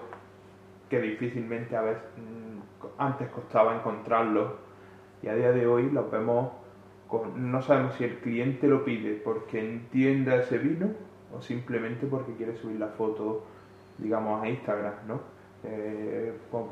[0.89, 4.53] que difícilmente a veces mm, antes costaba encontrarlos,
[5.21, 6.51] y a día de hoy los vemos,
[7.35, 10.91] no sabemos si el cliente lo pide porque entienda ese vino
[11.35, 13.45] o simplemente porque quiere subir la foto,
[13.97, 15.21] digamos, a Instagram, ¿no?
[15.63, 16.67] Eh, como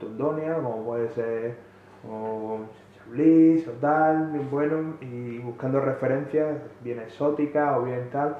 [0.00, 1.54] Tondonia, como puede ser
[2.02, 8.36] un Chablis o tal, bueno, y buscando referencias bien exóticas o bien tal.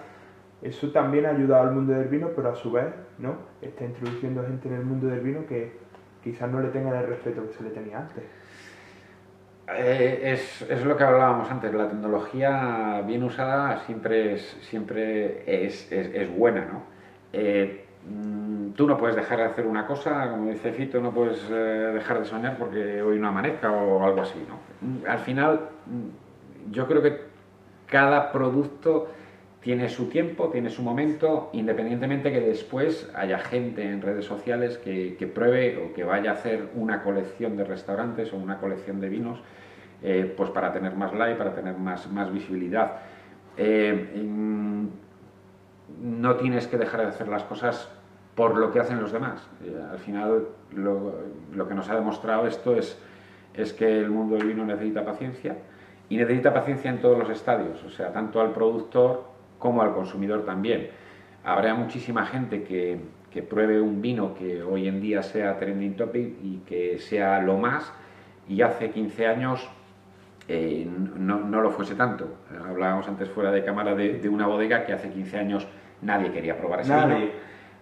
[0.63, 3.37] Eso también ha ayudado al mundo del vino, pero a su vez, ¿no?
[3.63, 5.73] Está introduciendo gente en el mundo del vino que
[6.23, 8.25] quizás no le tengan el respeto que se le tenía antes.
[9.77, 15.91] Eh, es, es, lo que hablábamos antes, la tecnología bien usada siempre es, siempre es,
[15.93, 16.83] es, es buena, ¿no?
[17.33, 17.85] Eh,
[18.75, 22.21] tú no puedes dejar de hacer una cosa, como dice Fito, no puedes eh, dejar
[22.21, 24.57] de soñar porque hoy no amanezca o algo así, ¿no?
[24.81, 27.21] Mm, al final, mm, yo creo que
[27.87, 29.09] cada producto
[29.61, 35.33] tiene su tiempo, tiene su momento, independientemente que después haya gente en redes sociales que,
[35.35, 39.39] pruebe o que vaya a hacer una colección de restaurantes o una colección de vinos
[40.03, 42.93] eh, pues para tener más like, para tener más, más visibilidad.
[43.59, 44.09] Eh,
[46.01, 47.89] no tienes que dejar de hacer las cosas
[48.35, 49.49] por lo que hacen los demás.
[49.65, 51.15] Eh, al final, lo,
[51.55, 52.99] lo, que nos ha demostrado esto es,
[53.55, 55.57] es que el mundo del vino necesita paciencia
[56.09, 59.25] y necesita paciencia en todos los estadios, o sea, tanto al productor
[59.59, 60.89] como al consumidor también.
[61.45, 63.01] Habrá muchísima gente que,
[63.31, 67.59] que pruebe un vino que hoy en día sea trending topic y que sea lo
[67.59, 67.93] más,
[68.49, 69.69] y hace 15 años
[70.49, 72.27] eh, no, no, lo fuese tanto.
[72.69, 75.69] Hablábamos antes fuera de cámara de, de, una bodega que hace 15 años
[76.03, 77.17] nadie quería probar ese Nadie.
[77.17, 77.31] vino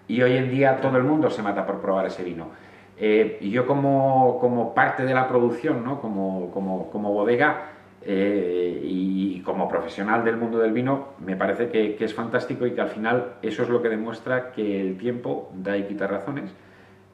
[0.08, 2.48] y hoy en día todo el mundo se mata por probar ese vino.
[2.96, 6.00] Eh, y yo como, como, parte de la producción, ¿no?
[6.00, 7.66] como, como, como bodega
[8.02, 12.72] eh, y como profesional del mundo del vino, me parece que, que, es fantástico y
[12.72, 16.52] que al final eso es lo que demuestra que el tiempo da y quita razones.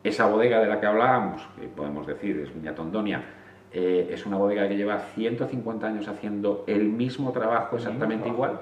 [0.03, 3.23] Esa bodega de la que hablábamos, que podemos decir es Viña Tondonia,
[3.73, 8.61] eh, es una bodega que lleva 150 años haciendo el mismo trabajo exactamente igual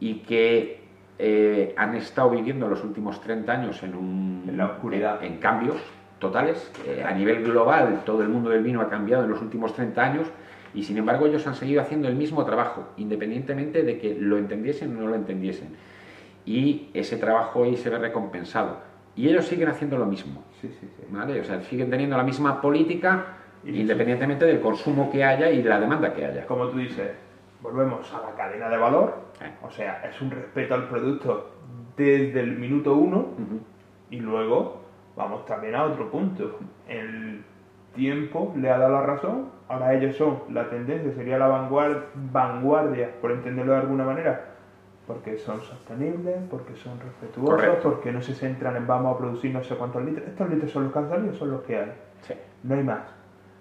[0.00, 0.77] y que
[1.18, 5.22] eh, han estado viviendo los últimos 30 años en, un, en la oscuridad.
[5.22, 5.76] En, en cambios
[6.18, 6.70] totales.
[6.86, 10.02] Eh, a nivel global, todo el mundo del vino ha cambiado en los últimos 30
[10.02, 10.26] años
[10.74, 14.96] y sin embargo ellos han seguido haciendo el mismo trabajo, independientemente de que lo entendiesen
[14.96, 15.76] o no lo entendiesen.
[16.44, 18.78] Y ese trabajo hoy se ve recompensado.
[19.16, 20.44] Y ellos siguen haciendo lo mismo.
[20.60, 21.04] Sí, sí, sí.
[21.10, 21.40] ¿vale?
[21.40, 26.12] O sea, siguen teniendo la misma política independientemente del consumo que haya y la demanda
[26.14, 26.46] que haya.
[26.46, 27.10] Como tú dices,
[27.60, 29.52] volvemos a la cadena de valor, eh.
[29.62, 31.50] o sea, es un respeto al producto
[31.96, 33.60] desde el minuto uno uh -huh.
[34.10, 34.82] y luego
[35.16, 36.58] vamos también a otro punto.
[36.88, 37.42] El
[37.94, 43.10] tiempo le ha dado la razón, ahora ellos son la tendencia, sería la vanguardia, vanguardia
[43.20, 44.54] por entenderlo de alguna manera,
[45.06, 47.90] porque son sostenibles, porque son respetuosos, Correcto.
[47.90, 50.28] porque no se centran en vamos a producir no sé cuántos litros.
[50.28, 51.92] Estos litros son los que han salido, son los que hay.
[52.22, 52.34] Sí.
[52.62, 53.02] No hay más.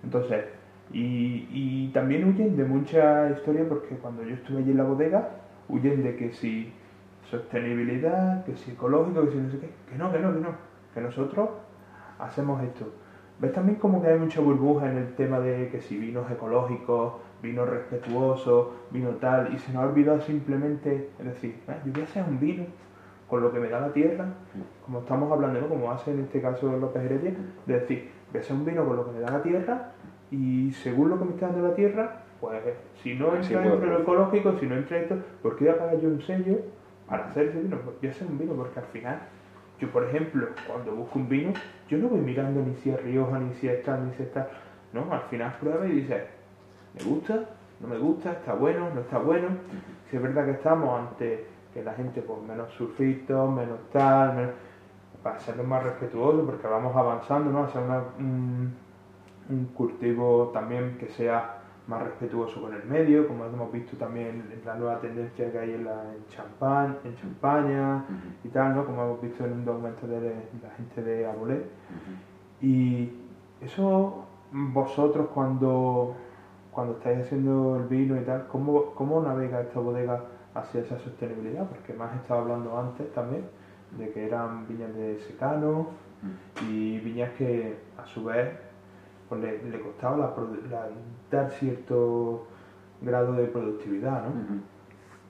[0.03, 0.45] Entonces,
[0.91, 5.29] y, y, también huyen de mucha historia porque cuando yo estuve allí en la bodega,
[5.69, 6.73] huyen de que si
[7.29, 10.49] sostenibilidad, que si ecológico, que si no sé qué, que no, que no, que no,
[10.93, 11.49] que nosotros
[12.19, 12.85] hacemos esto.
[13.39, 17.13] ¿Ves también como que hay mucha burbuja en el tema de que si vinos ecológicos,
[17.41, 21.75] vinos respetuosos, vino tal, y se nos ha olvidado simplemente, es decir, ¿eh?
[21.85, 22.65] yo voy a hacer un vino
[23.29, 24.25] con lo que me da la tierra,
[24.83, 27.33] como estamos hablando, como hace en este caso López Heredia,
[27.65, 29.91] de decir, voy a hacer un vino con lo que me da la tierra
[30.31, 32.61] y según lo que me está dando la tierra, pues
[33.01, 35.77] si no entra dentro de lo ecológico, si no entra esto, ¿por qué voy a
[35.77, 36.59] pagar yo un sello
[37.07, 37.77] para hacer ese vino?
[37.77, 39.19] Pues a hacer un vino porque al final,
[39.79, 41.53] yo por ejemplo, cuando busco un vino,
[41.89, 44.31] yo no voy mirando ni si es Rioja, ni si es tal, ni si es
[44.33, 44.47] tal,
[44.93, 46.23] no, al final prueba y dices,
[46.95, 47.45] ¿me gusta?
[47.79, 48.31] ¿No me gusta?
[48.31, 48.89] ¿Está bueno?
[48.93, 49.49] ¿No está bueno?
[50.09, 54.51] Si es verdad que estamos ante que la gente pues menos surfitos, menos tal, menos,
[55.21, 57.65] para serlo más respetuoso, porque vamos avanzando, ¿no?
[57.65, 58.73] Hacia una, un,
[59.49, 61.56] un, cultivo también que sea
[61.87, 65.73] más respetuoso con el medio, como hemos visto también en la nueva tendencia que hay
[65.73, 68.45] en, la, en, champán, en Champaña uh -huh.
[68.45, 68.85] y tal, ¿no?
[68.85, 71.55] Como hemos visto en un documento de, la gente de Arbolé.
[71.55, 72.65] Uh -huh.
[72.65, 73.11] Y
[73.61, 76.15] eso vosotros cuando,
[76.71, 80.23] cuando estáis haciendo el vino y tal, ¿cómo, cómo navega esta bodega
[80.55, 81.67] hacia esa sostenibilidad?
[81.67, 83.45] Porque me has estado hablando antes también
[83.97, 85.87] de que eran viñas de secano
[86.69, 88.49] y viñas que a su vez
[89.29, 90.33] pues le, le costaba la,
[90.69, 90.89] la,
[91.31, 92.47] dar cierto
[93.01, 94.29] grado de productividad, ¿no?
[94.29, 94.61] Uh -huh.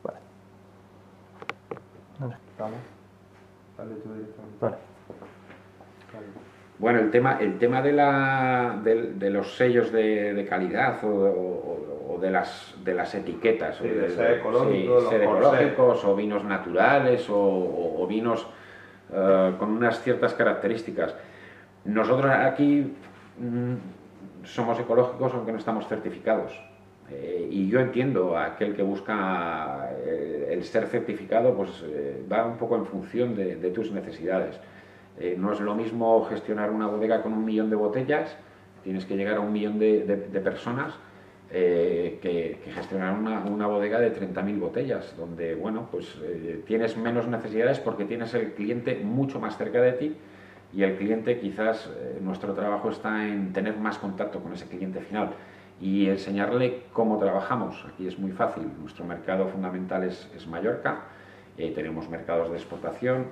[0.04, 0.20] Vale.
[2.20, 2.38] Vale.
[2.60, 2.80] Vamos.
[3.78, 4.58] Dale tú directamente.
[4.62, 4.78] Vale.
[6.14, 6.48] vale.
[6.80, 12.76] Bueno, el tema, el tema de, la, de, los sellos de, calidad o, de, las,
[12.84, 18.48] de las etiquetas, de, ser, ecológicos o vinos naturales o, vinos
[19.12, 21.16] eh, con unas ciertas características.
[21.86, 22.94] Nosotros aquí
[24.44, 26.52] somos ecológicos aunque no estamos certificados.
[27.10, 31.84] Eh, y yo entiendo a aquel que busca eh, el ser certificado, pues
[32.32, 34.60] va un poco en función de tus necesidades.
[35.20, 38.38] Eh, no es lo mismo gestionar una bodega con un millón de botellas,
[38.84, 40.94] tienes que llegar a un millón de, personas,
[41.50, 47.80] eh, que, gestionar una, bodega de 30.000 botellas, donde bueno, pues, eh, tienes menos necesidades
[47.80, 50.16] porque tienes el cliente mucho más cerca de ti
[50.74, 51.90] y el cliente quizás
[52.22, 55.32] nuestro trabajo está en tener más contacto con ese cliente final
[55.80, 57.86] y enseñarle cómo trabajamos.
[57.92, 61.06] Aquí es muy fácil, nuestro mercado fundamental es, Mallorca,
[61.56, 63.28] tenemos mercados de exportación,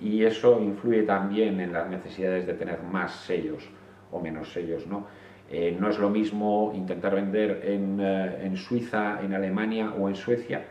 [0.00, 3.68] y eso influye también en las necesidades de tener más sellos
[4.12, 4.86] o menos sellos.
[4.86, 5.06] No,
[5.50, 10.14] eh, no es lo mismo intentar vender en, eh, en, Suiza, en Alemania o en
[10.14, 10.64] Suecia.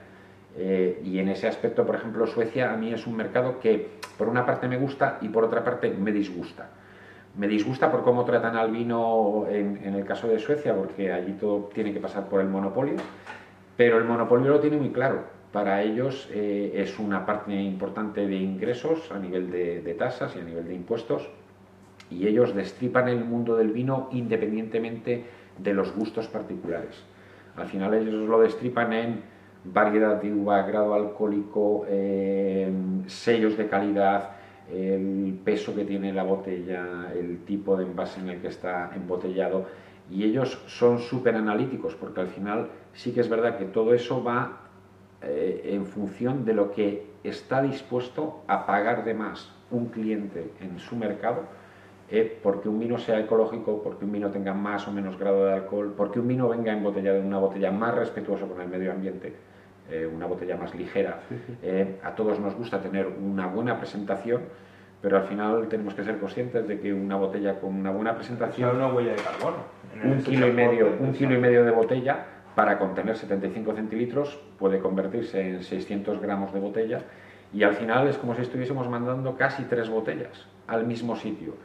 [0.55, 4.27] Eh, y en ese aspecto, por ejemplo, Suecia a mí es un mercado que por
[4.27, 6.69] una parte me gusta y por otra parte me disgusta.
[7.35, 11.33] Me disgusta por cómo tratan al vino en, en el caso de Suecia, porque allí
[11.33, 12.95] todo tiene que pasar por el monopolio,
[13.75, 18.35] pero el monopolio lo tiene muy claro para ellos eh, es una parte importante de
[18.35, 21.29] ingresos a nivel de, tasas y a nivel de impuestos
[22.09, 25.25] y ellos destripan el mundo del vino independientemente
[25.59, 27.03] de los gustos particulares.
[27.55, 29.21] Al final ellos lo destripan en
[29.65, 31.85] variedad de uva, grado alcohólico,
[33.07, 34.31] sellos de calidad,
[34.71, 39.65] el peso que tiene la botella, el tipo de envase en el que está embotellado.
[40.09, 44.23] Y ellos son súper analíticos porque al final sí que es verdad que todo eso
[44.23, 44.63] va
[45.21, 50.77] eh, en función de lo que está dispuesto a pagar de más un cliente en
[50.79, 51.43] su mercado
[52.09, 55.53] eh, porque un vino sea ecológico, porque un vino tenga más o menos grado de
[55.53, 59.33] alcohol, porque un vino venga embotellado en una botella más respetuosa con el medio ambiente,
[59.89, 61.19] eh, una botella más ligera.
[62.03, 64.41] a todos nos gusta tener una buena presentación,
[65.01, 68.77] pero al final tenemos que ser conscientes de que una botella con una buena presentación...
[68.77, 69.57] una huella de carbono.
[70.03, 74.79] Un kilo, y medio, un kilo y medio de botella para contener 75 centilitros puede
[74.79, 77.01] convertirse en 600 gramos de botella
[77.53, 81.55] y al final es como si estuviésemos mandando casi tres botellas al mismo sitio.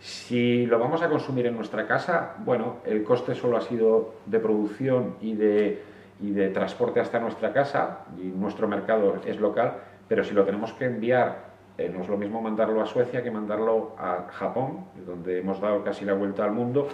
[0.00, 4.38] Si lo vamos a consumir en nuestra casa, bueno, el coste solo ha sido de
[4.38, 5.82] producción y de,
[6.20, 9.74] y de transporte hasta nuestra casa y nuestro mercado es local,
[10.08, 13.30] pero si lo tenemos que enviar, eh, no es lo mismo mandarlo a Suecia que
[13.30, 16.88] mandarlo a Japón, donde hemos dado casi la vuelta al mundo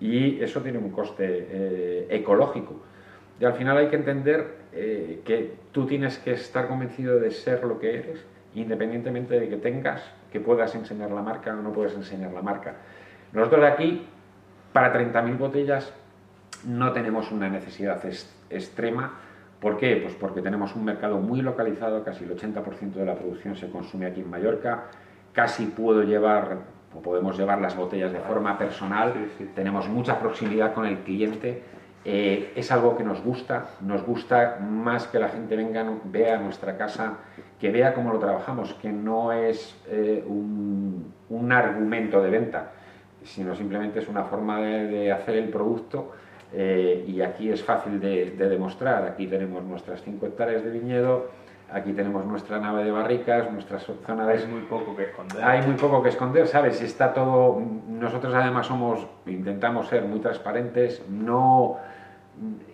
[0.00, 2.82] y eso tiene un coste eh, ecológico.
[3.40, 7.64] Y al final hay que entender eh, que tú tienes que estar convencido de ser
[7.64, 10.02] lo que eres, independientemente de que tengas,
[10.32, 12.74] que puedas enseñar la marca o no puedes enseñar la marca.
[13.32, 14.06] Nosotros aquí,
[14.72, 15.92] para 30.000 botellas,
[16.68, 18.00] no tenemos una necesidad
[18.50, 19.14] extrema.
[19.58, 19.96] ¿Por qué?
[19.96, 24.06] Pues porque tenemos un mercado muy localizado, casi el 80% de la producción se consume
[24.06, 24.84] aquí en Mallorca,
[25.32, 26.58] casi puedo llevar
[26.94, 29.12] o podemos llevar las botellas de forma personal,
[29.54, 31.62] tenemos mucha proximidad con el cliente,
[32.04, 36.76] eh, es algo que nos gusta, nos gusta más que la gente venga, vea nuestra
[36.76, 37.18] casa,
[37.58, 41.12] que vea cómo lo trabajamos, que no es eh, un,
[41.50, 42.72] argumento de venta,
[43.24, 46.12] sino simplemente es una forma de, hacer el producto
[46.52, 49.04] eh, y aquí es fácil de, de demostrar.
[49.04, 51.30] Aquí tenemos nuestras 5 hectáreas de viñedo,
[51.70, 54.38] Aquí tenemos nuestra nave de barricas, nuestra zona de...
[54.38, 55.44] Hay muy poco que esconder.
[55.44, 56.80] Hay muy poco que esconder, ¿sabes?
[56.80, 57.60] Está todo...
[57.88, 61.76] Nosotros además somos, intentamos ser muy transparentes, no,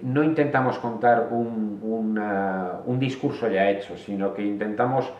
[0.00, 1.80] no intentamos contar un,
[2.86, 5.12] un discurso ya hecho, sino que intentamos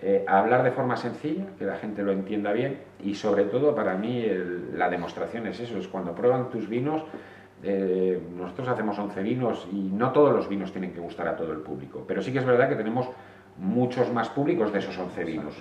[0.00, 3.94] eh, hablar de forma sencilla, que la gente lo entienda bien y sobre todo para
[3.94, 4.24] mí
[4.72, 7.02] la demostración es eso, es cuando prueban tus vinos
[7.62, 11.52] eh, nosotros hacemos 11 vinos y no todos los vinos tienen que gustar a todo
[11.52, 13.08] el público, pero sí que es verdad que tenemos
[13.56, 15.54] muchos más públicos de esos 11 vinos,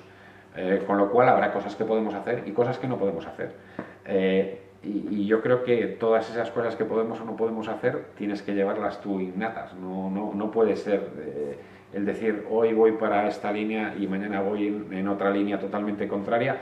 [0.56, 3.52] eh, con lo cual habrá cosas que podemos hacer y cosas que no podemos hacer.
[4.06, 8.44] Eh, y, yo creo que todas esas cosas que podemos o no podemos hacer tienes
[8.44, 11.02] que llevarlas tú innatas, no, no, no puede ser
[11.94, 16.58] el decir hoy voy para esta línea y mañana voy en, otra línea totalmente contraria.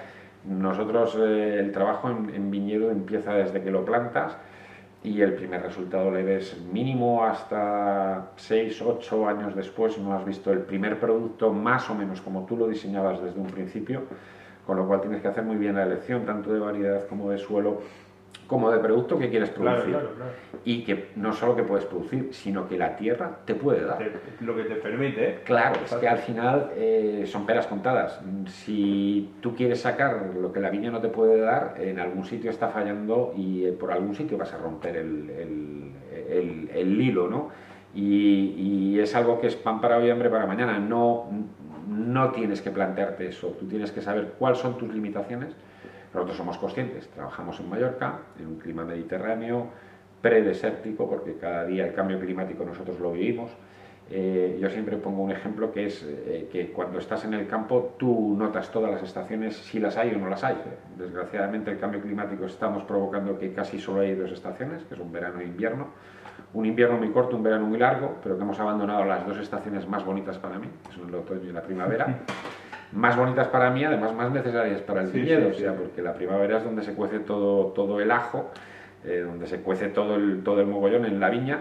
[0.46, 4.38] Nosotros el trabajo en, en viñedo empieza desde que lo plantas,
[5.06, 10.52] y el primer resultado le ves mínimo hasta 6, 8 años después, no has visto
[10.52, 14.04] el primer producto más o menos como tú lo diseñabas desde un principio,
[14.66, 17.38] con lo cual tienes que hacer muy bien la elección, tanto de variedad como de
[17.38, 17.82] suelo,
[18.40, 19.92] como de producto que quieres producir.
[19.92, 20.32] Claro, claro, claro.
[20.64, 23.98] Y que no solo que puedes producir, sino que la tierra te puede dar.
[23.98, 24.12] Te-
[24.44, 25.40] lo que te permite, ¿eh?
[25.46, 28.20] Claro, es que al final eh, son peras contadas.
[28.48, 32.50] Si tú quieres sacar lo que la viña no te puede dar, en algún sitio
[32.52, 35.92] está fallando y eh, por algún sitio vas a romper el, el-
[36.30, 37.50] el- el hilo, ¿no?
[37.94, 38.56] Y,
[38.94, 40.80] y es algo que es pan para hoy hambre para mañana.
[40.80, 41.26] No,
[41.88, 43.50] no tienes que plantearte eso.
[43.60, 45.54] Tú tienes que saber cuáles son tus limitaciones.
[46.16, 47.10] Nosotros somos conscientes.
[47.10, 49.68] Trabajamos en Mallorca, en un clima mediterráneo,
[50.22, 53.52] predesértico, porque cada día el cambio climático nosotros lo vivimos.
[54.10, 57.96] Eh, yo siempre pongo un ejemplo que es eh, que cuando estás en el campo
[57.98, 60.56] tú notas todas las estaciones, si las hay o no las hay.
[60.98, 65.42] Desgraciadamente el cambio climático estamos provocando que casi solo hay dos estaciones, que son verano
[65.42, 65.88] e invierno.
[66.54, 69.86] Un invierno muy corto, un verano muy largo, pero que hemos abandonado las dos estaciones
[69.86, 72.22] más bonitas para mí, que son el otoño y la primavera.
[72.92, 75.78] Más bonitas para mí, además más necesarias para el Sí, viñedo, sí, o sea, sí.
[75.82, 78.52] porque la primavera es donde se cuece todo, todo el ajo,
[79.04, 81.60] eh, donde se cuece todo el, todo el mogollón en la viña.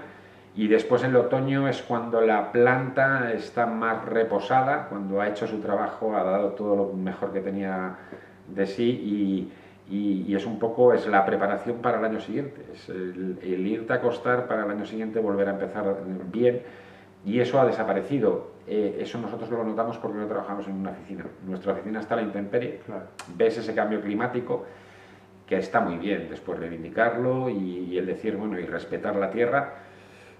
[0.56, 5.48] Y después en el otoño es cuando la planta está más reposada, cuando ha hecho
[5.48, 7.96] su trabajo, ha dado todo lo mejor que tenía
[8.46, 8.88] de sí
[9.88, 13.38] y, y- y es un poco es la preparación para el año siguiente, es el,
[13.42, 15.96] el irte a acostar para el año siguiente volver a empezar
[16.32, 16.62] bien
[17.26, 18.53] y eso ha desaparecido.
[18.66, 21.24] Eh, eso nosotros lo notamos porque no trabajamos en una oficina.
[21.46, 23.06] Nuestra oficina está a la intemperie, Claro.
[23.36, 24.64] ves ese cambio climático
[25.46, 27.56] que está muy bien después reivindicarlo y,
[27.90, 29.74] y el decir, bueno, y respetar la tierra,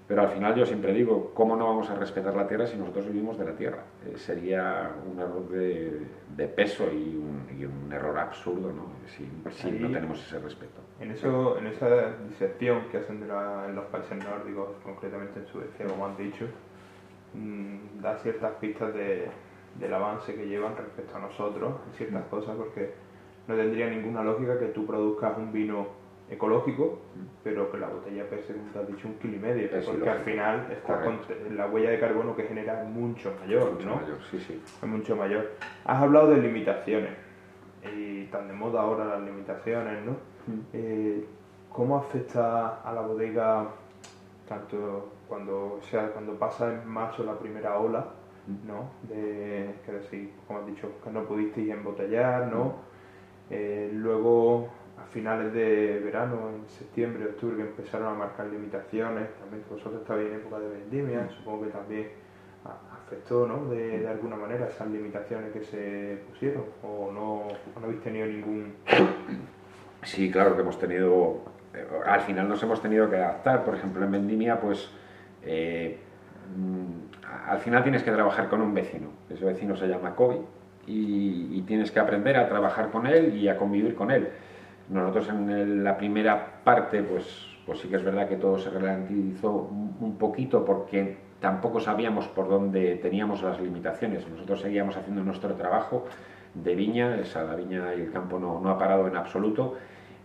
[0.09, 3.07] pero al final yo siempre digo, ¿cómo no vamos a respetar la tierra si nosotros
[3.07, 3.85] vivimos de la tierra?
[4.07, 6.07] Eh, sería un error de,
[6.37, 8.87] de peso y un, y un error absurdo, ¿no?
[9.07, 9.29] Si,
[9.61, 10.81] si no tenemos ese respeto.
[11.01, 11.89] En, eso, en esa
[12.29, 16.47] disección que hacen de la- en los países nórdicos, concretamente en Suecia, como han dicho,
[17.35, 19.29] mm, da ciertas pistas de-
[19.79, 22.93] del avance que llevan respecto a nosotros en ciertas cosas, porque
[23.49, 25.87] no tendría ninguna lógica que tú produzcas un vino
[26.31, 27.01] ecológico,
[27.43, 30.09] pero que la botella pese, como te has dicho, un kilo y medio, Es porque
[30.09, 31.19] al final está con-
[31.57, 33.97] la huella de carbono que genera es mucho mayor, Mucho ¿no?
[33.97, 34.63] mayor, sí, sí.
[34.83, 35.51] es mucho mayor.
[35.85, 37.11] Has hablado de limitaciones
[37.95, 40.17] y tan de moda ahora las limitaciones, ¿no?
[40.73, 41.25] Eh,
[41.71, 43.67] ¿Cómo afecta a la bodega
[44.49, 48.07] tanto cuando, o sea, cuando pasa en marzo la primera ola,
[48.67, 48.91] ¿no?
[49.09, 52.75] De, que decir, como has dicho, que no pudisteis embotellar, ¿no?
[53.51, 54.69] Eh, luego
[55.03, 60.29] a finales de verano, en septiembre, octubre, que empezaron a marcar limitaciones, también vosotros estabais
[60.29, 62.09] en época de vendimia, supongo que también
[62.93, 63.67] afectó, ¿no?
[63.67, 68.27] De, de alguna manera esas limitaciones que se pusieron, o no, o no habéis tenido
[68.27, 68.75] ningún...
[70.05, 71.41] Sí, claro que hemos tenido,
[72.07, 74.91] al final nos hemos tenido que adaptar, por ejemplo en Vendimia, pues
[75.43, 75.99] eh,
[76.57, 80.41] mm, al final tienes que trabajar con un vecino, ese vecino se llama Kobe
[80.87, 84.29] y, tienes que aprender a trabajar con él y a convivir con él.
[84.91, 89.51] Nosotros en la primera parte, pues, pues sí que es verdad que todo se ralentizó
[89.99, 94.29] un, poquito porque tampoco sabíamos por dónde teníamos las limitaciones.
[94.29, 96.05] Nosotros seguíamos haciendo nuestro trabajo
[96.53, 99.79] de viña, esa, la viña y el campo no ha parado en absoluto,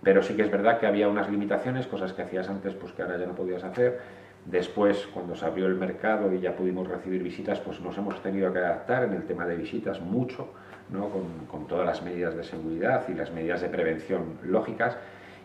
[0.04, 3.02] pero sí que es verdad que había unas limitaciones, cosas que hacías antes pues que
[3.02, 4.00] ahora ya no podías hacer.
[4.46, 8.52] Después, cuando se abrió el mercado y ya pudimos recibir visitas, pues nos hemos tenido
[8.54, 10.48] que adaptar en el tema de visitas mucho,
[10.90, 11.10] ¿no?
[11.10, 14.98] con, con todas las medidas de seguridad y las medidas de prevención lógicas.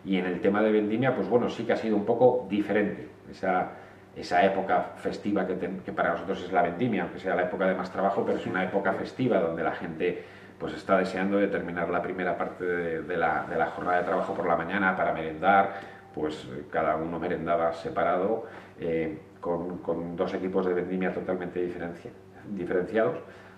[0.05, 3.09] Y en el tema de vendimia, pues bueno, sí que ha sido un poco diferente.
[3.29, 3.71] Esa,
[4.15, 7.75] esa época festiva que, que para nosotros es la vendimia, aunque sea la época de
[7.75, 10.23] más trabajo, pero es una época festiva donde la gente
[10.59, 14.03] pues está deseando de terminar la primera parte de, de la, de la jornada de
[14.05, 15.73] trabajo por la mañana para merendar,
[16.13, 18.45] pues eh, cada uno merendaba separado
[18.79, 22.11] eh, con, con dos equipos de vendimia totalmente diferencia-
[22.49, 23.17] diferenciados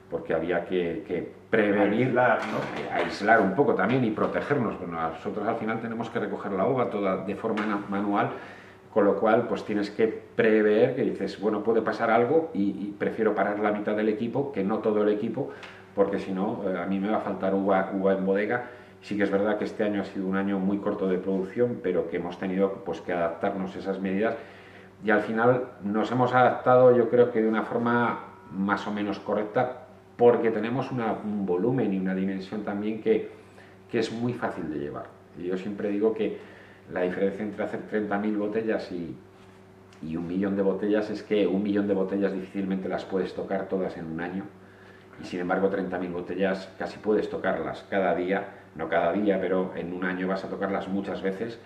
[0.09, 2.93] porque había que, que prevenir Aislar, ¿no?
[2.95, 4.79] aislar un poco también y protegernos.
[4.79, 8.29] Bueno, nosotros al final tenemos que recoger la uva toda de forma manual,
[8.93, 12.95] con lo cual pues tienes que prever que dices, bueno, puede pasar algo y, y
[12.97, 15.51] prefiero parar la mitad del equipo que no todo el equipo,
[15.97, 18.69] porque si no, eh, a mí me va a faltar uva, en bodega.
[19.01, 21.79] Sí que es verdad que este año ha sido un año muy corto de producción,
[21.81, 24.35] pero que hemos tenido pues, que adaptarnos a esas medidas
[25.03, 29.19] y al final nos hemos adaptado yo creo que de una forma más o menos
[29.19, 29.83] correcta
[30.15, 33.29] porque tenemos un volumen y una dimensión también que,
[33.91, 35.05] que es muy fácil de llevar.
[35.37, 36.39] Y yo siempre digo que
[36.91, 39.15] la diferencia entre hacer 30.000 botellas y,
[40.01, 43.67] y un millón de botellas es que un millón de botellas difícilmente las puedes tocar
[43.67, 44.45] todas en un año
[45.21, 49.93] y sin embargo 30.000 botellas casi puedes tocarlas cada día, no cada día, pero en
[49.93, 51.59] un año vas a tocarlas muchas veces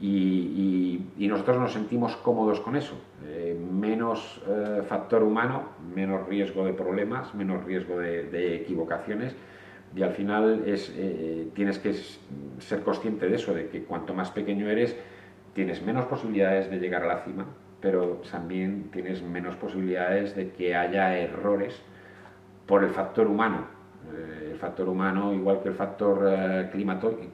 [0.00, 2.94] y, nosotros nos sentimos cómodos con eso.
[3.26, 9.34] Eh, menos eh, factor humano, menos riesgo de problemas, menos riesgo de, de equivocaciones,
[9.94, 11.94] Y al final es, eh, tienes que
[12.58, 14.96] ser consciente de eso, de que cuanto más pequeño eres,
[15.54, 17.46] tienes menos posibilidades de llegar a la cima,
[17.80, 21.80] pero también tienes menos posibilidades de que haya errores
[22.66, 23.66] por el factor humano.
[24.12, 26.70] Eh, el factor humano, igual que el factor eh,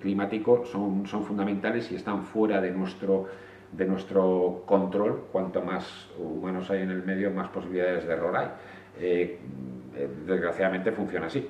[0.01, 3.27] climático, son, son fundamentales y están fuera de nuestro,
[3.73, 5.27] de nuestro control.
[5.33, 8.49] Cuanto más humanos hay en el medio, más posibilidades de error hay.
[8.99, 9.39] Eh,
[10.27, 11.49] desgraciadamente funciona así,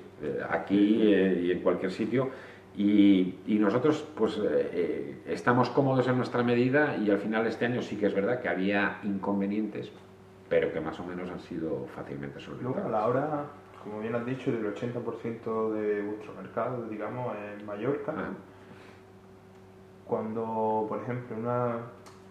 [0.48, 2.30] aquí y en cualquier sitio
[2.76, 7.82] y, nosotros pues eh, eh, estamos cómodos en nuestra medida y al final este año
[7.82, 9.92] sí que es verdad que había inconvenientes,
[10.48, 12.86] pero que más o menos han sido fácilmente solventados.
[12.86, 13.44] a la hora,
[13.82, 18.30] como bien has dicho, del 80% de vuestro mercado, digamos, en Mallorca, ah.
[20.06, 21.76] cuando, por ejemplo, una,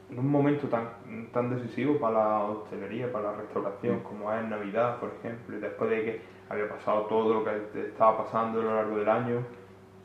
[0.09, 0.87] en un momento tan,
[1.31, 4.03] tan decisivo para la hostelería, para la restauración, mm.
[4.03, 8.25] como es Navidad, por ejemplo, y después de que había pasado todo lo que estaba
[8.25, 9.43] pasando a lo largo del año,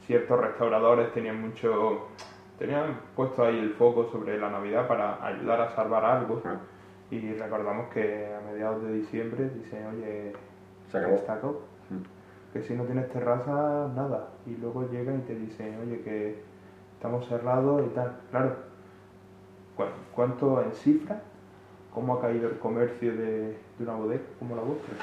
[0.06, 2.08] ciertos restauradores tenían mucho
[2.58, 6.42] tenían puesto ahí el foco sobre la Navidad para ayudar a salvar algo
[7.10, 10.32] y recordamos que a mediados de diciembre dicen oye
[11.00, 12.52] se acabó mm.
[12.52, 16.42] que si no tienes terraza nada y luego llegan y te dicen oye que
[16.94, 18.56] estamos cerrados y tal claro
[20.14, 21.18] ¿cuánto en cifras?
[21.92, 24.94] ¿cómo ha caído el comercio de, de una bodega como la vuestra?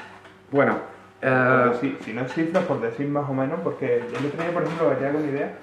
[0.50, 0.94] bueno
[1.26, 4.62] eh, si no es cifras, por decir más o menos, porque yo le tenía, por
[4.62, 5.54] ejemplo, que con idea,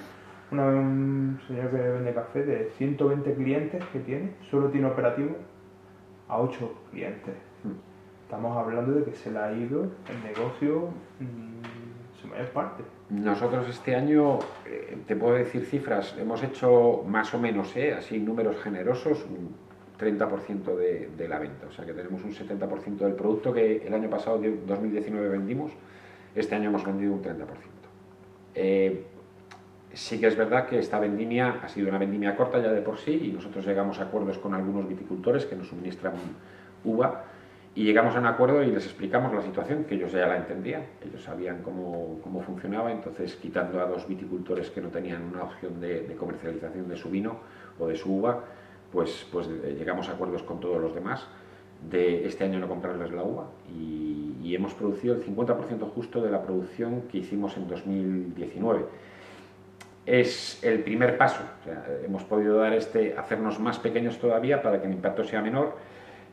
[0.49, 5.35] una, un señor que vende café de 120 clientes que tiene, solo tiene operativo
[6.27, 7.35] a 8 clientes.
[8.31, 10.87] Estamos hablando de que se le ha ido el negocio
[11.19, 12.81] mm, su mayor parte.
[13.09, 18.19] Nosotros este año, eh, te puedo decir cifras, hemos hecho más o menos, eh, así
[18.19, 19.25] números generosos,
[19.99, 21.67] 30% de, de, la venta.
[21.67, 25.73] O sea que tenemos un 70% del producto que el año pasado, 2019, vendimos,
[26.33, 27.35] este año hemos vendido un 30%.
[28.55, 29.07] Eh,
[29.91, 32.97] sí que es verdad que esta vendimia ha sido una vendimia corta ya de por
[32.97, 36.13] sí y nosotros llegamos a acuerdos con algunos viticultores que nos suministran
[36.85, 37.25] uva
[37.73, 40.83] y llegamos a un acuerdo y les explicamos la situación, que ellos ya la entendían,
[41.05, 45.79] ellos sabían cómo, cómo funcionaba, entonces quitando a dos viticultores que no tenían una opción
[45.79, 47.39] de, comercialización de su vino
[47.79, 48.43] o de su uva,
[48.91, 51.27] pues, pues eh, llegamos a acuerdos con todos los demás
[51.89, 54.19] de este año no comprarles la uva y,
[54.53, 58.83] hemos producido el 50% justo de la producción que hicimos en 2019.
[60.05, 61.41] Es el primer paso,
[62.03, 65.77] hemos podido dar este, hacernos más pequeños todavía para que el impacto sea menor.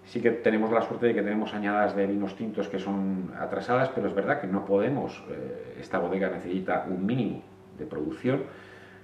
[0.09, 3.91] Sí que tenemos la suerte de que tenemos añadas de vinos tintos que son atrasadas,
[3.95, 7.43] pero es verdad que no podemos, eh, esta bodega necesita un mínimo
[7.79, 8.45] de producción.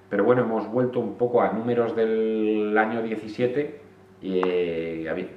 [0.09, 3.81] Pero bueno, hemos vuelto un poco a números del año 17
[4.23, 5.29] y eh,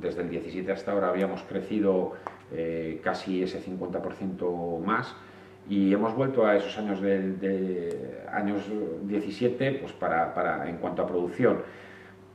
[0.00, 2.14] desde el 17 hasta ahora habíamos crecido
[2.50, 5.14] eh, casi ese 50% más
[5.68, 8.62] y hemos vuelto a esos años de, años
[9.02, 11.58] 17 pues para, en cuanto a producción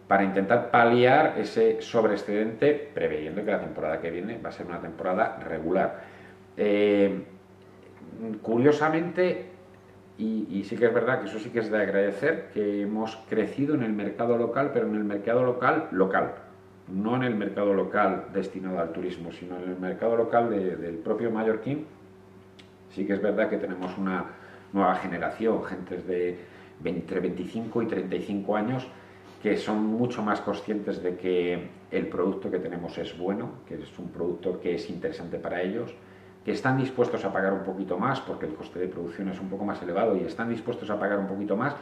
[0.08, 4.80] para intentar paliar ese sobreexcedente preveyendo que la temporada que viene va a ser una
[4.80, 6.04] temporada regular.
[6.58, 7.24] Eh,
[8.42, 9.50] curiosamente,
[10.18, 13.74] y, sí que es verdad que eso sí que es de agradecer, que hemos crecido
[13.74, 16.36] en el mercado local, pero en el mercado local local,
[16.88, 21.32] no en el mercado local destinado al turismo, sino en el mercado local del propio
[21.32, 21.88] mallorquín.
[22.92, 24.26] Sí que es verdad que tenemos una
[24.72, 26.38] nueva generación, gentes de
[26.84, 28.88] entre 25 y 35 años,
[29.46, 34.00] que son mucho más conscientes de que el producto que tenemos es bueno, que es
[34.00, 35.94] un producto que es interesante para ellos
[36.44, 39.48] que están dispuestos a pagar un poquito más porque el coste de producción es un
[39.48, 41.76] poco más elevado y están dispuestos a pagar un poquito más,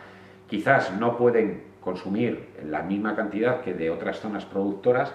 [0.46, 5.14] quizás no pueden consumir la misma cantidad que de otras zonas productoras,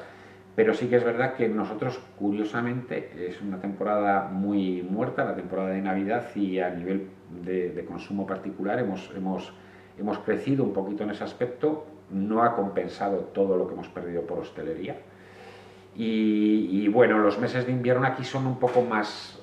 [0.56, 5.68] pero sí que es verdad que nosotros, curiosamente, es una temporada muy muerta, la temporada
[5.68, 7.10] de Navidad, y a nivel
[7.44, 9.52] de, consumo particular hemos, hemos,
[9.98, 14.22] hemos crecido un poquito en ese aspecto, no ha compensado todo lo que hemos perdido
[14.22, 15.00] por hostelería.
[15.94, 19.38] Y, y, bueno, los meses de invierno aquí son un poco más,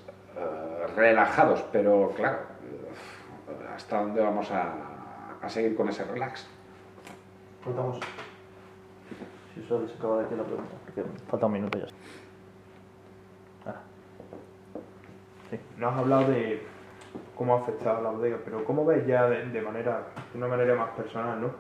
[0.96, 2.40] relajados, pero claro,
[3.76, 6.48] ¿hasta dónde vamos a, seguir con ese relax?
[7.64, 8.00] Cortamos.
[9.54, 11.86] Si solo se acaba de aquí la pregunta, porque falta un minuto ya.
[13.68, 13.82] Ah.
[15.50, 15.60] Sí.
[15.78, 16.66] Nos has hablado de
[17.36, 20.76] cómo ha afectado a la bodega, pero ¿cómo ves ya de, manera, de una manera
[20.76, 21.52] más personal, ¿no?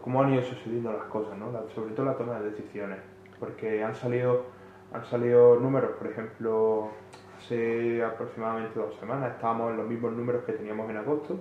[0.00, 1.52] ¿Cómo han ido sucediendo las cosas, ¿no?
[1.74, 2.98] sobre todo la toma de decisiones,
[3.38, 4.46] porque han salido,
[4.92, 6.88] han salido números, por ejemplo,
[7.36, 11.38] hace aproximadamente dos semanas estábamos en los mismos números que teníamos en agosto,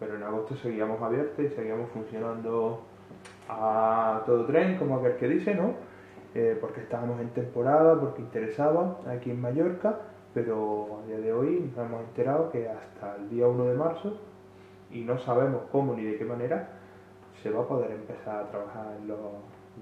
[0.00, 2.82] pero en agosto seguíamos abiertos y seguíamos funcionando
[3.48, 5.74] a todo tren, como aquel que dice, ¿no?
[6.34, 10.00] Eh, porque estábamos en temporada, porque interesaba aquí en Mallorca,
[10.32, 14.18] pero a día de hoy nos hemos enterado que hasta el día 1 de marzo,
[14.90, 16.81] y no sabemos cómo ni de qué manera,
[17.42, 19.18] se va a poder empezar a trabajar en los,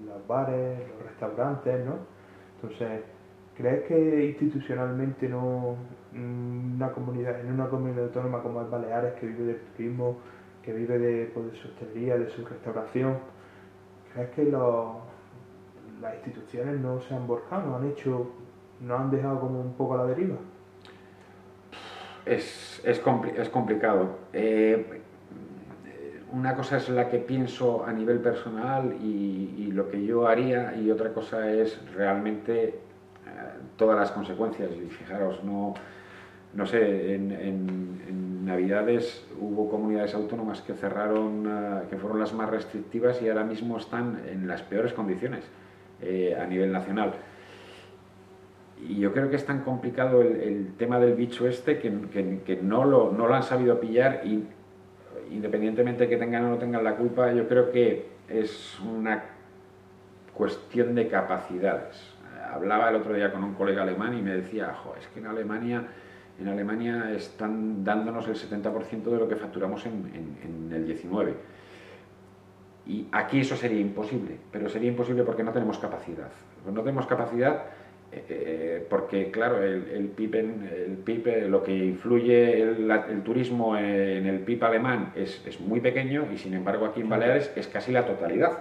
[0.05, 1.95] los bares, los restaurantes, ¿no?
[2.55, 3.03] Entonces,
[3.55, 5.75] ¿crees que institucionalmente no
[6.13, 10.17] una comunidad, en una comunidad autónoma como es Baleares, que vive del turismo,
[10.63, 13.17] que vive de, pues, de su hostelería, de su restauración,
[14.13, 18.31] ¿crees que las instituciones no se han borjado, no han hecho,
[18.79, 20.35] no han dejado como un poco a la deriva?
[22.25, 23.01] Es, es,
[23.37, 24.09] es complicado.
[24.33, 25.00] Eh,
[26.31, 30.91] una cosa es la que pienso a nivel personal y, lo que yo haría y
[30.91, 32.73] otra cosa es realmente eh,
[33.77, 34.69] todas las consecuencias.
[34.71, 35.73] Y fijaros, no,
[36.53, 37.91] no sé, en,
[38.41, 43.77] Navidades hubo comunidades autónomas que cerraron, uh, que fueron las más restrictivas y ahora mismo
[43.77, 45.45] están en las peores condiciones
[46.01, 47.13] eh, a nivel nacional.
[48.85, 52.55] Y yo creo que es tan complicado el, tema del bicho este que, que, que,
[52.57, 54.43] no, lo, no lo han sabido pillar y
[55.31, 59.23] independientemente de que tengan o no tengan la culpa, yo creo que es una
[60.33, 62.13] cuestión de capacidades.
[62.53, 65.27] Hablaba el otro día con un colega alemán y me decía, jo, es que en
[65.27, 65.87] Alemania
[66.41, 71.35] en Alemania están dándonos el 70% de lo que facturamos en, en, en, el 19.
[72.87, 76.29] Y aquí eso sería imposible, pero sería imposible porque no tenemos capacidad.
[76.65, 77.65] No tenemos capacidad
[78.11, 84.25] eh, porque, claro, el, el, PIB, el PIB, lo que influye el, el, turismo en
[84.25, 87.91] el PIB alemán es, es muy pequeño y, sin embargo, aquí en Baleares es casi
[87.91, 88.59] la totalidad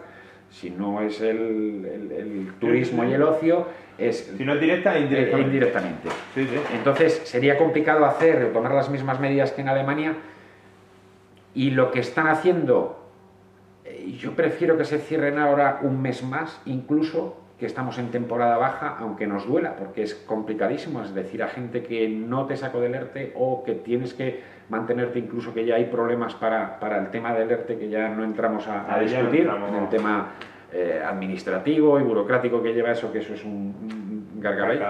[0.50, 4.32] si no es el, turismo y el ocio, es...
[4.36, 5.46] Si no es directa, indirectamente.
[5.46, 6.08] indirectamente.
[6.34, 6.56] Sí, sí.
[6.74, 10.16] Entonces, sería complicado hacer, tomar las mismas medidas que en Alemania,
[11.54, 13.10] y lo que están haciendo,
[13.84, 18.56] eh, yo prefiero que se cierren ahora un mes más, incluso que estamos en temporada
[18.56, 22.80] baja, aunque nos duela, porque es complicadísimo, es decir, a gente que no te saco
[22.80, 24.40] del ERTE o que tienes que
[24.70, 28.24] mantenerte, incluso que ya hay problemas para, para el tema del ERTE, que ya no
[28.24, 29.68] entramos a, a discutir, no entramos.
[29.68, 30.32] en el tema
[30.72, 34.80] eh, administrativo y burocrático que lleva eso, que eso es un, un gargabay.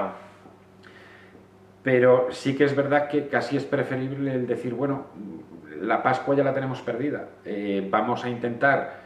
[1.83, 5.07] Pero sí que es verdad que casi es preferible el decir, bueno,
[5.81, 9.00] la Pascua ya la tenemos perdida, eh, vamos a intentar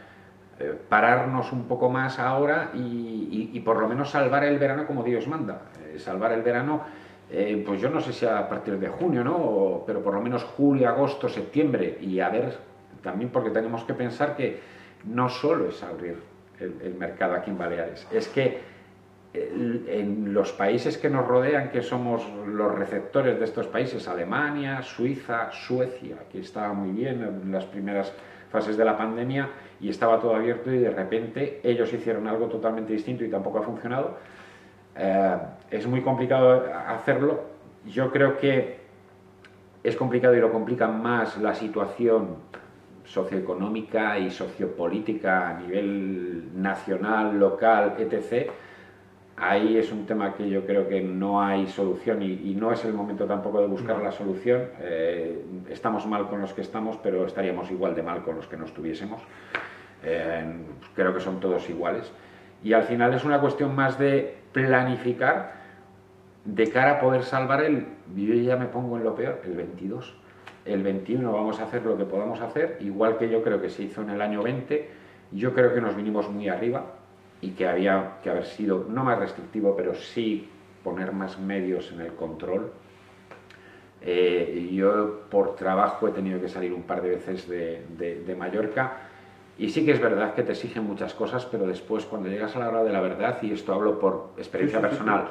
[0.57, 5.27] eh, pararnos un poco más ahora y, por lo menos salvar el verano como Dios
[5.27, 5.63] manda.
[5.83, 6.83] Eh, salvar el verano,
[7.29, 9.83] eh, pues yo no sé si a partir de junio, ¿no?
[9.85, 12.57] Pero por lo menos julio, agosto, septiembre y a ver,
[13.03, 14.61] también porque tenemos que pensar que
[15.03, 16.21] no solo es abrir
[16.59, 18.75] el, el mercado aquí en Baleares, es que
[19.33, 25.51] en los países que nos rodean, que somos los receptores de estos países, Alemania, Suiza,
[25.51, 28.13] Suecia, que estaba muy bien en las primeras
[28.49, 29.49] fases de la pandemia
[29.79, 33.63] y estaba todo abierto y de repente ellos hicieron algo totalmente distinto y tampoco ha
[33.63, 34.17] funcionado.
[34.95, 35.37] Eh,
[35.71, 37.43] es muy complicado hacerlo.
[37.85, 38.79] Yo creo que
[39.83, 42.37] es complicado y lo complica más la situación
[43.03, 48.49] socioeconómica y sociopolítica a nivel nacional, local, etc
[49.37, 52.93] ahí es un tema que yo creo que no hay solución y, no es el
[52.93, 54.69] momento tampoco de buscar la solución.
[54.79, 58.57] Eh, estamos mal con los que estamos, pero estaríamos igual de mal con los que
[58.57, 59.21] no estuviésemos.
[60.03, 60.53] Eh,
[60.95, 62.11] creo que son todos iguales.
[62.63, 65.65] Y al final es una cuestión más de planificar
[66.45, 67.87] de cara a poder salvar el...
[68.15, 70.15] Yo ya me pongo en lo peor, el 22.
[70.65, 73.83] El 21 vamos a hacer lo que podamos hacer, igual que yo creo que se
[73.83, 74.89] hizo en el año 20.
[75.31, 76.94] Yo creo que nos vinimos muy arriba,
[77.45, 80.49] y que había que haber sido no más restrictivo, pero sí
[80.83, 82.71] poner más medios en el control.
[84.01, 88.35] Eh, yo por trabajo he tenido que salir un par de veces de, de, de,
[88.35, 88.93] Mallorca.
[89.59, 92.59] Y sí que es verdad que te exigen muchas cosas, pero después cuando llegas a
[92.59, 95.29] la hora de la verdad, y esto hablo por experiencia personal,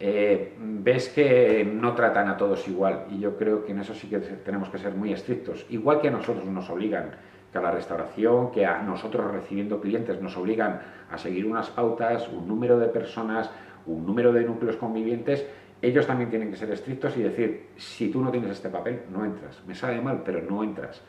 [0.00, 3.06] eh, ves que no tratan a todos igual.
[3.10, 6.08] Y yo creo que en eso sí que tenemos que ser muy estrictos, igual que
[6.08, 7.12] a nosotros nos obligan
[7.54, 12.28] que a la restauración, que a nosotros recibiendo clientes nos obligan a seguir unas pautas,
[12.28, 13.48] un número de personas,
[13.86, 15.46] un número de núcleos convivientes,
[15.80, 19.24] ellos también tienen que ser estrictos y decir, si tú no tienes este papel, no
[19.24, 19.62] entras.
[19.68, 21.00] Me sabe mal, pero no entras.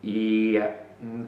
[0.00, 0.76] Y ha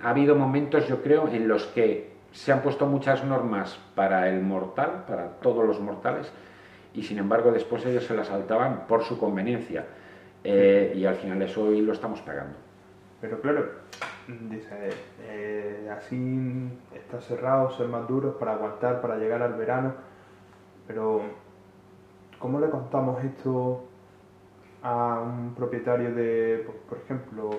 [0.05, 5.03] habido momentos, yo creo, en los que se han puesto muchas normas para el mortal,
[5.09, 6.33] para todos los mortales,
[6.95, 9.85] y sin embargo después ellos se las saltaban por su conveniencia.
[10.45, 12.70] Eh, y al final eso hoy lo estamos pagando.
[13.21, 13.67] Pero claro,
[14.49, 14.91] dice,
[15.23, 19.95] eh, así está cerrado, ser más duros para aguantar, para llegar al verano,
[20.87, 21.23] pero
[22.39, 23.85] ¿cómo le contamos esto
[24.83, 27.51] a un propietario de, por ejemplo,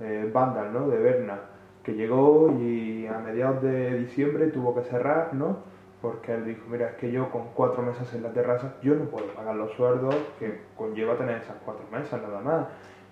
[0.00, 0.88] eh, Vandal, ¿no?
[0.88, 1.40] de Berna,
[1.82, 5.74] que llegó y a mediados de diciembre tuvo que cerrar, ¿no?
[6.04, 9.06] porque él dijo, mira, es que yo con cuatro mesas en la terraza, yo no
[9.06, 12.66] puedo pagar los sueldos que conlleva tener esas cuatro mesas nada más.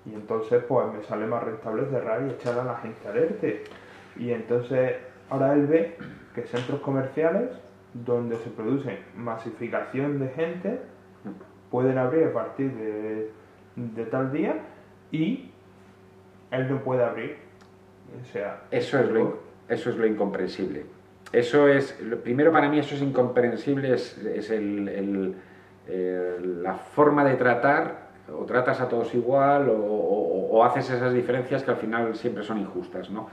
[0.05, 3.64] Y entonces pues me sale más rentable cerrar y echar a la gente al ERTE.
[4.16, 4.96] Y entonces
[5.30, 5.96] ahora él ve
[6.34, 7.50] que centros comerciales
[7.94, 10.80] donde se produce masificación de gente
[11.70, 13.30] pueden abrir a partir de,
[13.76, 14.57] de tal día
[15.11, 15.50] y
[16.50, 17.36] él no puede abrir.
[18.20, 20.84] O sea, eso es lo, eso es lo incomprensible.
[21.32, 25.34] Eso es, primero para mí eso es incomprensible, es, es el,
[25.88, 31.12] el, la forma de tratar, o tratas a todos igual, o, o, o, haces esas
[31.12, 33.28] diferencias que al final siempre son injustas, ¿no?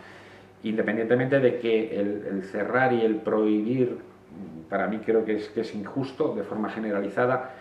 [0.63, 3.99] Independientemente de que el, el cerrar y el prohibir,
[4.69, 7.51] para mí creo que es, que es injusto de forma generalizada,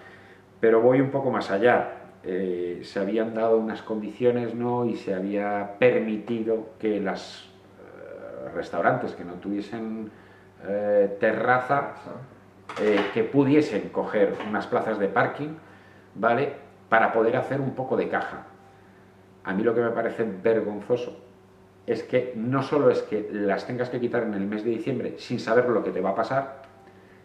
[0.61, 1.95] pero voy un poco más allá.
[2.25, 4.85] Eh, se habían dado unas condiciones ¿no?
[4.85, 7.49] y se había permitido que los
[7.79, 10.11] eh, restaurantes que no tuviesen
[10.67, 11.95] eh, terraza,
[13.15, 15.57] que pudiesen coger unas plazas de parking,
[16.15, 16.53] ¿vale?
[16.89, 18.47] Para poder hacer un poco de caja.
[19.45, 21.25] A mí lo que me parece vergonzoso
[21.87, 25.15] es que no solo es que las tengas que quitar en el mes de diciembre
[25.17, 26.63] sin saber lo que te va a pasar,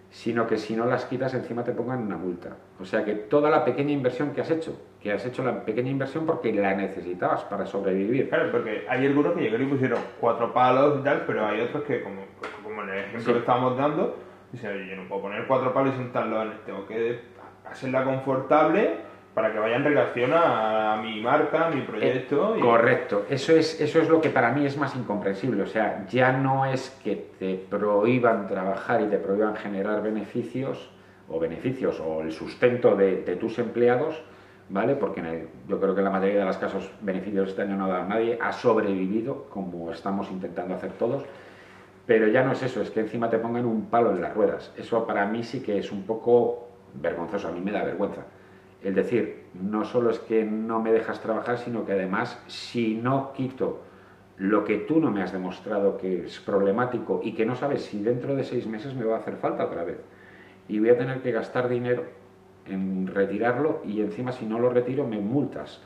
[0.09, 2.55] sino que si no las quitas encima te pongan una multa.
[2.79, 5.89] O sea que toda la pequeña inversión que has hecho, que has hecho la pequeña
[5.89, 8.29] inversión porque la necesitabas para sobrevivir.
[8.29, 11.83] Claro, porque hay algunos que llegaron y pusieron cuatro palos y tal, pero hay otros
[11.83, 12.21] que, como,
[12.63, 13.31] como en el ejemplo sí.
[13.33, 14.15] que estábamos dando,
[14.51, 17.19] dicen, oye, yo no puedo poner cuatro palos y sentarlos en el, tengo que
[17.65, 22.55] hacerla confortable para que vaya en relación a, mi marca, a mi proyecto.
[22.55, 22.61] Eh, y...
[22.61, 25.63] Correcto, eso es, eso es lo que para mí es más incomprensible.
[25.63, 30.89] O sea, ya no es que te prohíban trabajar y te prohíban generar beneficios
[31.29, 34.21] o beneficios o el sustento de, de tus empleados,
[34.69, 34.95] ¿vale?
[34.95, 37.85] Porque el, yo creo que en la mayoría de los casos beneficios este año no
[37.85, 41.23] ha dado nadie, ha sobrevivido como estamos intentando hacer todos.
[42.05, 44.73] Pero ya no es eso, es que encima te pongan un palo en las ruedas.
[44.77, 48.23] Eso para mí sí que es un poco vergonzoso, a mí me da vergüenza.
[48.83, 53.31] Es decir, no solo es que no me dejas trabajar, sino que además, si no
[53.33, 53.81] quito
[54.37, 58.01] lo que tú no me has demostrado que es problemático y que no sabes si
[58.01, 59.99] dentro de seis meses me va a hacer falta otra vez,
[60.67, 62.03] y voy a tener que gastar dinero
[62.67, 65.81] en retirarlo y encima si no lo retiro me multas.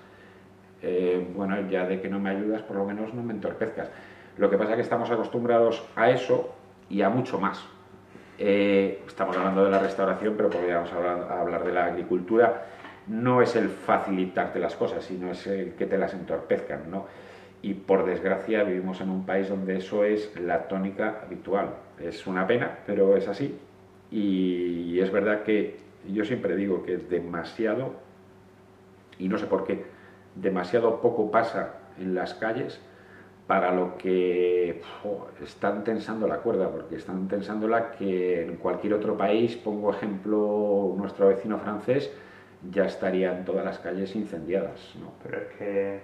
[0.81, 3.89] Eh, bueno, ya de que no me ayudas, por lo menos no me entorpezcas.
[4.37, 6.53] Lo que pasa es que estamos acostumbrados a eso
[6.89, 7.63] y a mucho más.
[8.39, 12.65] Eh, estamos hablando de la restauración, pero podríamos hablar, hablar de la agricultura
[13.07, 17.05] no es el facilitarte las cosas, sino es el que te las entorpezcan, ¿no?
[17.61, 21.75] Y por desgracia vivimos en un país donde eso es la tónica habitual.
[21.99, 23.57] Es una pena, pero es así.
[24.11, 27.93] Y es verdad que yo siempre digo que es demasiado,
[29.17, 29.85] y no sé por qué,
[30.35, 32.79] demasiado poco pasa en las calles
[33.47, 34.81] para lo que
[35.41, 41.29] están tensando la cuerda, porque están tensándola que en cualquier otro país, pongo ejemplo nuestro
[41.29, 42.11] vecino francés,
[42.71, 44.95] ya estarían todas las calles incendiadas.
[44.99, 45.13] ¿no?
[45.23, 45.99] Pero es que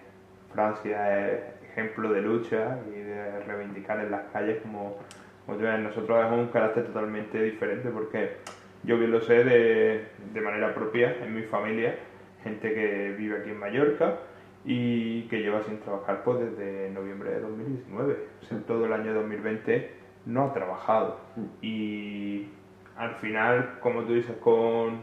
[0.52, 1.42] Francia es
[1.72, 4.98] ejemplo de lucha y de reivindicar en las calles como,
[5.46, 8.38] como nosotros es un carácter totalmente diferente porque
[8.84, 11.96] yo bien lo sé de, de manera propia en mi familia,
[12.44, 14.20] gente que vive aquí en Mallorca
[14.66, 18.18] y que lleva sin trabajar pues desde noviembre de 2019.
[18.42, 19.92] O sea, todo el año 2020
[20.26, 21.20] no ha trabajado.
[21.62, 22.48] Y
[22.96, 25.02] al final, como tú dices, con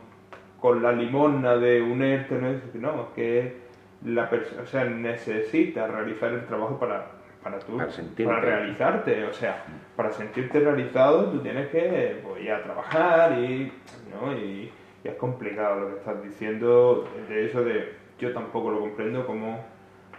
[0.61, 3.57] con la limosna de un ERTE, no es no, que
[4.05, 7.07] la persona, o sea, necesita realizar el trabajo para,
[7.43, 9.65] para tú, para, para, realizarte, o sea,
[9.97, 13.73] para sentirte realizado tú tienes que pues, ir a trabajar y,
[14.11, 14.33] ¿no?
[14.33, 14.71] y,
[15.05, 19.65] y, es complicado lo que estás diciendo de eso de, yo tampoco lo comprendo como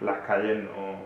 [0.00, 0.96] las calles no,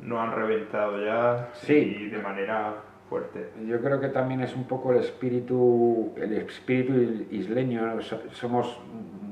[0.00, 1.96] no han reventado ya sí.
[2.00, 2.74] y de manera
[3.08, 3.50] fuerte.
[3.66, 6.92] Yo creo que también es un poco el espíritu, el espíritu
[7.30, 8.00] isleño.
[8.32, 8.78] Somos,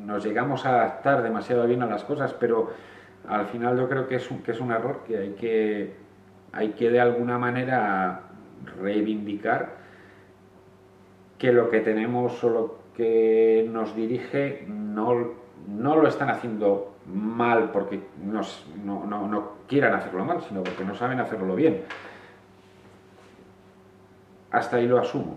[0.05, 2.71] nos llegamos a adaptar demasiado bien a las cosas, pero
[3.29, 5.93] al final yo creo que es un, que es un error que hay que,
[6.53, 8.21] hay que de alguna manera
[8.81, 9.85] reivindicar
[11.39, 15.33] que lo que tenemos o lo que nos dirige no,
[15.67, 20.85] no lo están haciendo mal porque nos, no, no, no quieran hacerlo mal, sino porque
[20.85, 21.83] no saben hacerlo bien
[24.55, 25.37] hasta ahí lo asumo.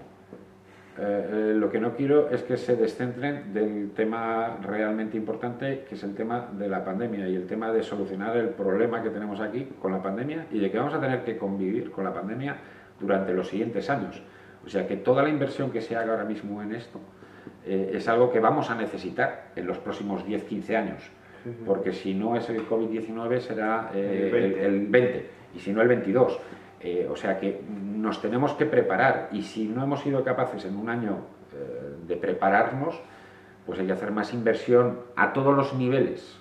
[1.00, 5.96] Eh, eh, lo que no quiero es que se descentren del tema realmente importante, que
[5.96, 9.40] es el tema de la pandemia y el tema de solucionar el problema que tenemos
[9.40, 12.58] aquí con la pandemia y de que vamos a tener que convivir con la pandemia
[13.00, 14.22] durante los siguientes años.
[14.66, 17.00] O sea que toda la inversión que se haga ahora mismo en esto
[17.66, 21.04] eh, es algo que vamos a necesitar en los próximos 10-15 años,
[21.66, 24.38] porque si no es el COVID-19 será el, 20.
[24.38, 26.40] El, el 20 y si no el 22
[27.10, 30.90] o sea que nos tenemos que preparar y si no hemos sido capaces en un
[30.90, 31.18] año
[32.08, 33.02] de prepararnos,
[33.66, 36.40] pues hay que hacer más inversión a todos los niveles,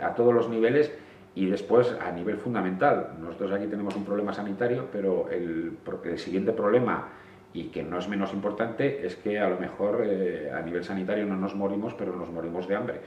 [0.00, 0.92] a todos los niveles
[1.34, 5.78] y después, a nivel fundamental, nosotros aquí tenemos un problema sanitario, pero el,
[6.16, 7.08] siguiente problema,
[7.52, 11.26] y que no es menos importante, es que a lo mejor eh, a nivel sanitario
[11.26, 13.00] no nos morimos, pero nos morimos de hambre.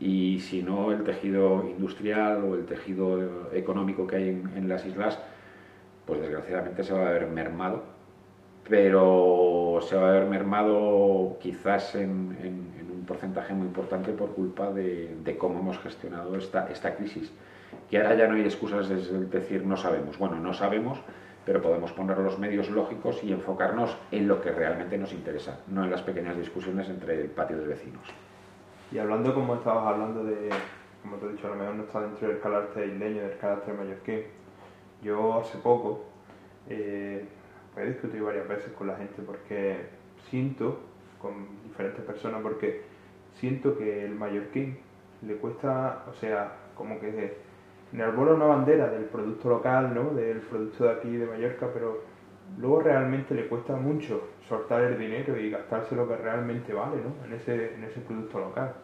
[0.00, 5.20] Y si no, el tejido industrial o el tejido económico que hay en, las islas,
[6.12, 7.82] pues desgraciadamente se va a ver mermado.
[8.68, 12.36] Pero se va a ver mermado quizás en,
[12.92, 17.32] un porcentaje muy importante por culpa de, cómo hemos gestionado esta, esta crisis
[17.88, 20.18] que ahora ya no hay excusas de decir no sabemos.
[20.18, 20.98] Bueno, no sabemos,
[21.46, 25.82] pero podemos poner los medios lógicos y enfocarnos en lo que realmente nos interesa, no
[25.82, 28.06] en las pequeñas discusiones entre el patio de vecinos.
[28.92, 30.50] Y hablando como estabas hablando de,
[31.02, 33.74] como te he dicho, a lo mejor no está dentro del carácter isleño, del carácter
[33.74, 34.41] mallorquín,
[35.02, 36.04] yo hace poco
[36.68, 37.24] eh,
[37.76, 39.76] he discutido varias veces con la gente porque
[40.30, 40.80] siento,
[41.20, 42.82] con diferentes personas, porque
[43.34, 44.78] siento que el mallorquín
[45.22, 47.36] le cuesta, o sea, como que
[47.92, 50.10] enarbora una bandera del producto local, ¿no?
[50.14, 52.02] Del producto de aquí de Mallorca, pero
[52.58, 57.24] luego realmente le cuesta mucho soltar el dinero y gastarse lo que realmente vale, ¿no?
[57.26, 58.74] En ese, en ese producto local.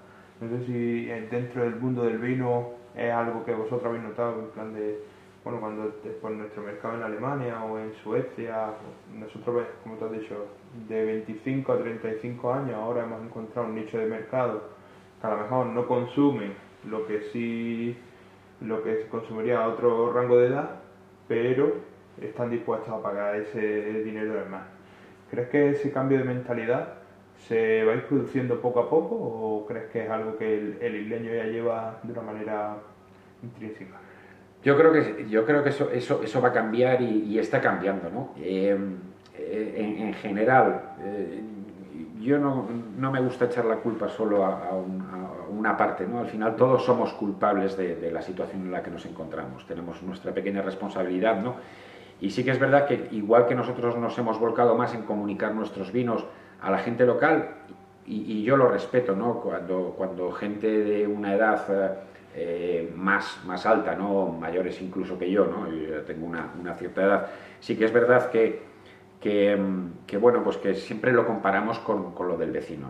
[0.41, 4.51] No sé si dentro del mundo del vino es algo que vosotros habéis notado, en
[4.51, 5.01] plan de,
[5.49, 8.67] bueno, cuando por nuestro mercado en Alemania o en Suecia,
[9.15, 10.47] nosotros, como te has dicho,
[10.87, 14.63] de 25 a 35 años ahora hemos encontrado un nicho de mercado
[15.19, 16.51] que a lo mejor no consume
[16.85, 17.97] lo que sí
[18.61, 20.81] lo que consumiría a otro rango de edad,
[21.29, 21.77] pero
[22.21, 24.67] están dispuestos a pagar ese dinero de más.
[25.31, 26.95] ¿Crees que ese cambio de mentalidad
[27.39, 30.95] se va a ir produciendo poco a poco o crees que es algo que el,
[30.95, 32.77] isleño ya lleva de una manera
[33.43, 34.08] intrínseca?
[34.65, 38.11] Yo creo que, yo creo que eso, eso, eso va a cambiar y, está cambiando.
[38.11, 38.31] ¿no?
[38.39, 38.77] Eh,
[39.37, 41.41] eh, en, general, eh,
[42.21, 44.73] yo no, no, me gusta echar la culpa solo a,
[45.51, 46.19] una parte, ¿no?
[46.19, 50.33] Al final todos somos culpables de, la situación en la que nos encontramos, tenemos nuestra
[50.33, 51.55] pequeña responsabilidad, ¿no?
[52.21, 55.55] Y sí que es verdad que igual que nosotros nos hemos volcado más en comunicar
[55.55, 56.27] nuestros vinos
[56.61, 57.49] a la gente local,
[58.05, 59.41] y, yo lo respeto, ¿no?
[59.41, 61.91] Cuando, cuando gente de una edad eh,
[62.95, 64.27] más, más alta, ¿no?
[64.29, 65.71] Mayores incluso que yo, ¿no?
[65.71, 67.27] Yo tengo una, una cierta edad,
[67.61, 68.69] sí que es verdad que
[69.21, 72.89] que, bueno, pues que siempre lo comparamos con, con lo del vecino.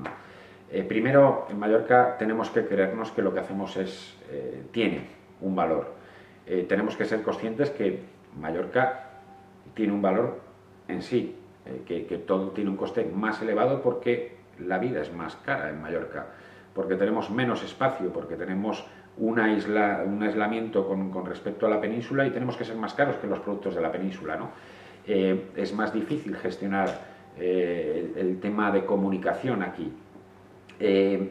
[0.70, 5.06] Eh, primero, en Mallorca tenemos que creernos que lo que hacemos es, eh, tiene
[5.40, 5.94] un valor.
[6.46, 8.00] Eh, tenemos que ser conscientes que
[8.38, 9.10] Mallorca
[9.74, 10.40] tiene un valor
[10.88, 11.36] en sí,
[11.86, 16.26] que, todo tiene un coste más elevado porque la vida es más cara en Mallorca,
[16.74, 18.86] porque tenemos menos espacio, porque tenemos
[19.20, 19.38] un
[20.22, 23.74] aislamiento con, respecto a la península y tenemos que ser más caros que los productos
[23.74, 24.36] de la península.
[24.36, 24.50] ¿no?
[25.06, 26.88] Eh, es más difícil gestionar
[27.38, 29.92] eh, el, tema de comunicación aquí.
[30.80, 31.30] Eh,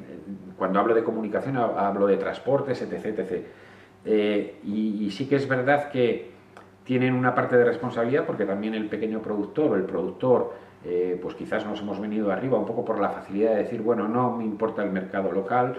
[0.57, 3.45] cuando hablo de comunicación hablo de transportes, etc.
[4.63, 6.31] Y, sí que es verdad que
[6.83, 10.53] tienen una parte de responsabilidad porque también el pequeño productor o el productor,
[11.21, 14.35] pues quizás nos hemos venido arriba un poco por la facilidad de decir, bueno, no
[14.37, 15.77] me importa el mercado local,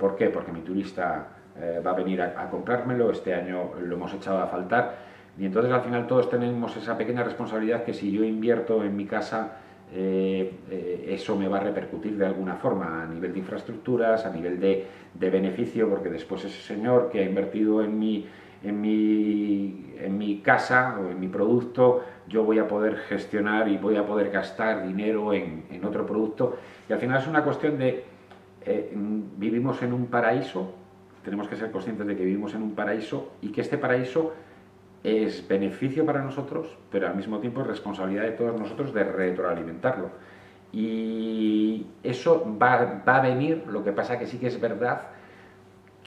[0.00, 0.30] ¿por qué?
[0.30, 1.37] Porque mi turista
[1.84, 5.82] va a venir a comprármelo, este año lo hemos echado a faltar y entonces al
[5.82, 9.58] final todos tenemos esa pequeña responsabilidad que si yo invierto en mi casa,
[9.94, 14.30] eh, eh, eso me va a repercutir de alguna forma a nivel de infraestructuras, a
[14.30, 18.26] nivel de, de, beneficio, porque después ese señor que ha invertido en mi,
[18.64, 23.78] en, mi, en mi casa o en mi producto, yo voy a poder gestionar y
[23.78, 26.58] voy a poder gastar dinero en, en otro producto.
[26.88, 28.04] Y al final es una cuestión de,
[28.66, 30.74] eh, vivimos en un paraíso,
[31.28, 34.32] tenemos que ser conscientes de que vivimos en un paraíso y que este paraíso
[35.04, 40.08] es beneficio para nosotros, pero al mismo tiempo es responsabilidad de todos nosotros de retroalimentarlo.
[40.72, 45.02] Y eso va, va a venir, lo que pasa que sí que es verdad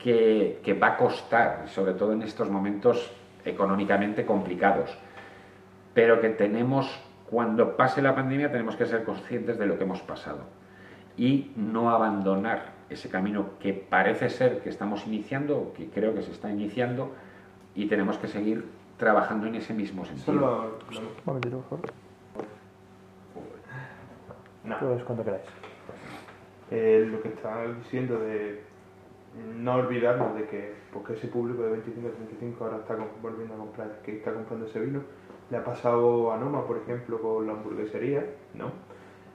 [0.01, 3.11] que, que, va a costar, sobre todo en estos momentos
[3.45, 4.97] económicamente complicados,
[5.93, 6.99] pero que tenemos,
[7.29, 10.45] cuando pase la pandemia, tenemos que ser conscientes de lo que hemos pasado
[11.15, 16.31] y no abandonar ese camino que parece ser que estamos iniciando, que creo que se
[16.31, 17.11] está iniciando,
[17.75, 18.65] y tenemos que seguir
[18.97, 20.25] trabajando en ese mismo sentido.
[20.25, 21.93] Solo, Un momentito, por favor.
[24.63, 24.79] No.
[24.79, 25.43] Pues cuando queráis.
[26.69, 28.61] Eh, lo que estaba diciendo de
[29.57, 33.57] no olvidarnos de que porque ese público de 25 a 35 ahora está volviendo a
[33.57, 35.01] comprar, que está comprando ese vino,
[35.49, 38.71] le ha pasado a Noma, por ejemplo, con la hamburguesería, ¿no?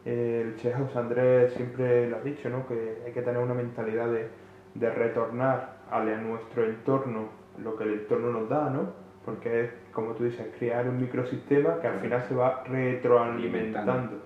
[0.07, 2.67] El chef José Andrés siempre lo ha dicho, ¿no?
[2.67, 4.29] Que hay que tener una mentalidad de,
[4.75, 7.29] de retornar a nuestro entorno
[7.59, 9.07] lo que el entorno nos da, ¿no?
[9.27, 14.23] porque es, como tú dices, crear un microsistema que al final se va retroalimentando,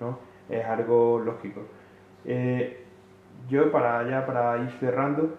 [0.00, 0.20] ¿no?
[0.48, 1.62] Es algo lógico.
[2.24, 2.84] Eh,
[3.48, 5.36] yo, para ya para ir cerrando,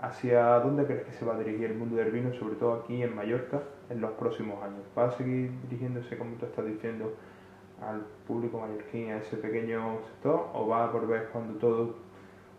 [0.00, 3.02] ¿hacia dónde crees que se va a dirigir el mundo del vino, sobre todo aquí
[3.02, 4.82] en Mallorca, en los próximos años?
[4.96, 7.14] ¿Va a seguir dirigiéndose, como tú estás diciendo,
[7.82, 11.94] al público mallorquín, a ese pequeño sector, o va a volver cuando todo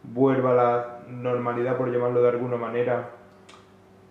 [0.03, 3.09] vuelva a la normalidad, por llamarlo de alguna manera,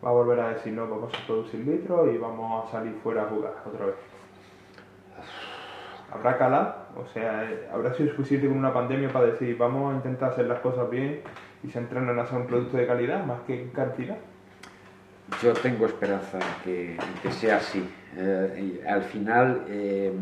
[0.04, 3.22] va a volver a decir, no, vamos a producir litros y vamos a salir fuera
[3.22, 3.94] a jugar otra vez?
[6.12, 6.74] ¿Habrá calado?
[6.96, 10.60] O sea, ¿habrá sido suficiente con una pandemia para decir, vamos a intentar hacer las
[10.60, 11.22] cosas bien
[11.62, 14.16] y centrarnos en hacer un producto de calidad más que en cantidad?
[15.42, 17.88] Yo tengo esperanza que, que sea así.
[18.16, 20.12] Eh, al final, eh,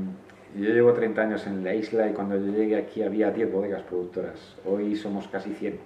[0.57, 3.83] yo llevo 30 años en la isla y cuando yo llegué aquí había 10 bodegas
[3.83, 4.57] productoras.
[4.65, 5.79] Hoy somos casi 100.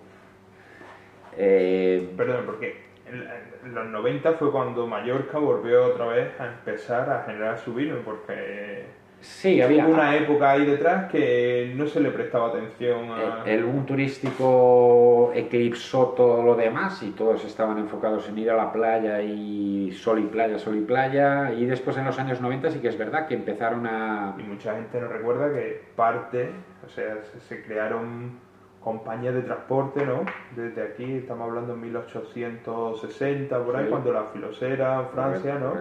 [1.38, 2.76] Eh, Perdón, porque
[3.08, 7.96] en los 90 fue cuando Mallorca volvió otra vez a empezar a generar su vino,
[8.04, 8.86] porque
[9.20, 9.86] Sí, había.
[9.86, 13.42] una época ahí detrás que no se le prestaba atención a.
[13.46, 18.72] El, boom turístico eclipsó todo lo demás y todos estaban enfocados en ir a la
[18.72, 21.52] playa y sol y playa, sol y playa.
[21.52, 24.36] Y después en los años 90 sí que es verdad que empezaron a.
[24.38, 26.50] Y mucha gente no recuerda que parte,
[26.84, 28.38] o sea, se, crearon
[28.80, 30.24] compañías de transporte, ¿no?
[30.54, 35.74] Desde aquí estamos hablando en 1860, por ahí, cuando la filosera Francia, ¿no?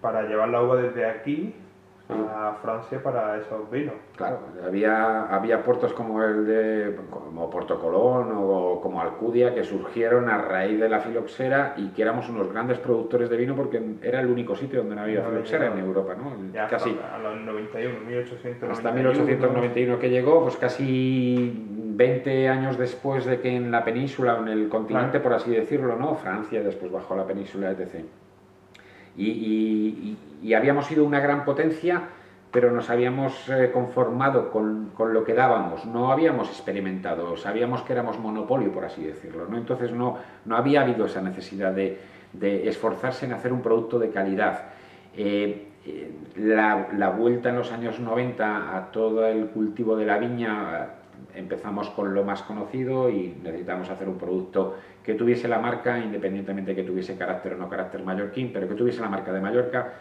[0.00, 1.54] Para llevar la uva desde aquí
[2.12, 3.94] a Francia para esos vinos.
[4.16, 10.28] Claro, había, había puertos como el de como Puerto Colón o como Alcudia que surgieron
[10.28, 14.20] a raíz de la filoxera y que éramos unos grandes productores de vino porque era
[14.20, 16.30] el único sitio donde no había filoxera en Europa, ¿no?
[16.68, 18.72] casi a los 91, 1891.
[18.72, 24.42] Hasta 1891 que llegó, pues casi 20 años después de que en la península o
[24.42, 26.14] en el continente, por así decirlo, ¿no?
[26.14, 28.04] Francia después bajó a la península, etc
[29.16, 30.16] y,
[30.54, 32.02] habíamos sido una gran potencia,
[32.50, 38.18] pero nos habíamos eh, conformado con, lo que dábamos, no habíamos experimentado, sabíamos que éramos
[38.18, 39.56] monopolio, por así decirlo, ¿no?
[39.56, 41.98] entonces no, no había habido esa necesidad de,
[42.68, 44.70] esforzarse en hacer un producto de calidad.
[45.16, 50.18] Eh, eh, la, la, vuelta en los años 90 a todo el cultivo de la
[50.18, 50.99] viña,
[51.34, 56.74] empezamos con lo más conocido y necesitamos hacer un producto que tuviese la marca, independientemente
[56.74, 59.92] de que tuviese carácter o no carácter mallorquín, pero que tuviese la marca de Mallorca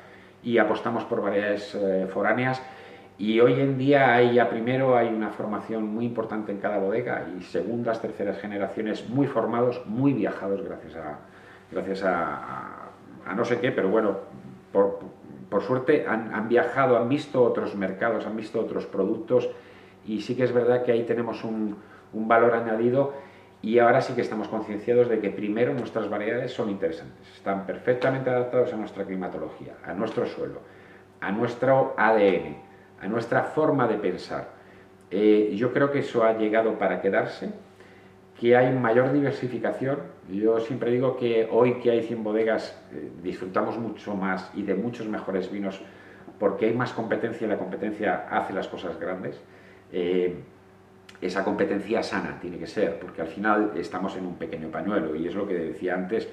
[0.43, 2.61] y apostamos por variedades eh, foráneas.
[3.17, 7.27] Y hoy en día hay ya primero hay una formación muy importante en cada bodega
[7.37, 11.19] y segundas, terceras generaciones muy formados, muy viajados gracias a,
[11.69, 12.91] gracias a,
[13.25, 14.17] a, no sé qué, pero bueno,
[14.71, 14.99] por,
[15.49, 19.49] por suerte han, han, viajado, han visto otros mercados, han visto otros productos
[20.09, 21.77] y sí que es verdad que ahí tenemos un,
[22.13, 23.13] un valor añadido
[23.61, 28.31] y ahora sí que estamos concienciados de que primero nuestras variedades son interesantes, están perfectamente
[28.31, 30.61] adaptados a nuestra climatología, a nuestro suelo,
[31.21, 32.57] a nuestro ADN,
[32.99, 34.49] a nuestra forma de pensar.
[35.11, 37.51] Eh, yo creo que eso ha llegado para quedarse,
[38.39, 39.99] que hay mayor diversificación.
[40.27, 44.73] Yo siempre digo que hoy que hay 100 bodegas eh, disfrutamos mucho más y de
[44.73, 45.79] muchos mejores vinos
[46.39, 49.39] porque hay más competencia y la competencia hace las cosas grandes.
[49.91, 50.35] Eh,
[51.21, 55.27] esa competencia sana tiene que ser, porque al final estamos en un pequeño pañuelo y
[55.27, 56.29] es lo que decía antes,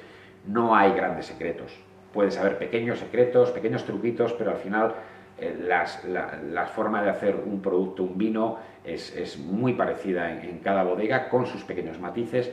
[0.46, 1.72] no hay grandes secretos.
[2.12, 4.94] Puedes haber pequeños secretos, pequeños truquitos, pero al final
[5.38, 11.28] eh, la, forma de hacer un producto, un vino, es, muy parecida en, cada bodega
[11.28, 12.52] con sus pequeños matices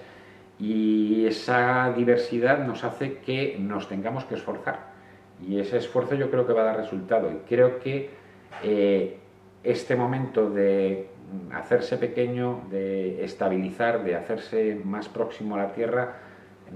[0.60, 4.92] y esa diversidad nos hace que nos tengamos que esforzar
[5.48, 8.10] y ese esfuerzo yo creo que va a dar resultado y creo que
[8.64, 9.18] eh,
[9.64, 11.08] este momento de
[11.54, 16.18] hacerse pequeño, de estabilizar, de hacerse más próximo a la Tierra,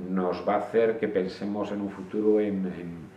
[0.09, 3.07] nos va a hacer que pensemos en un futuro en,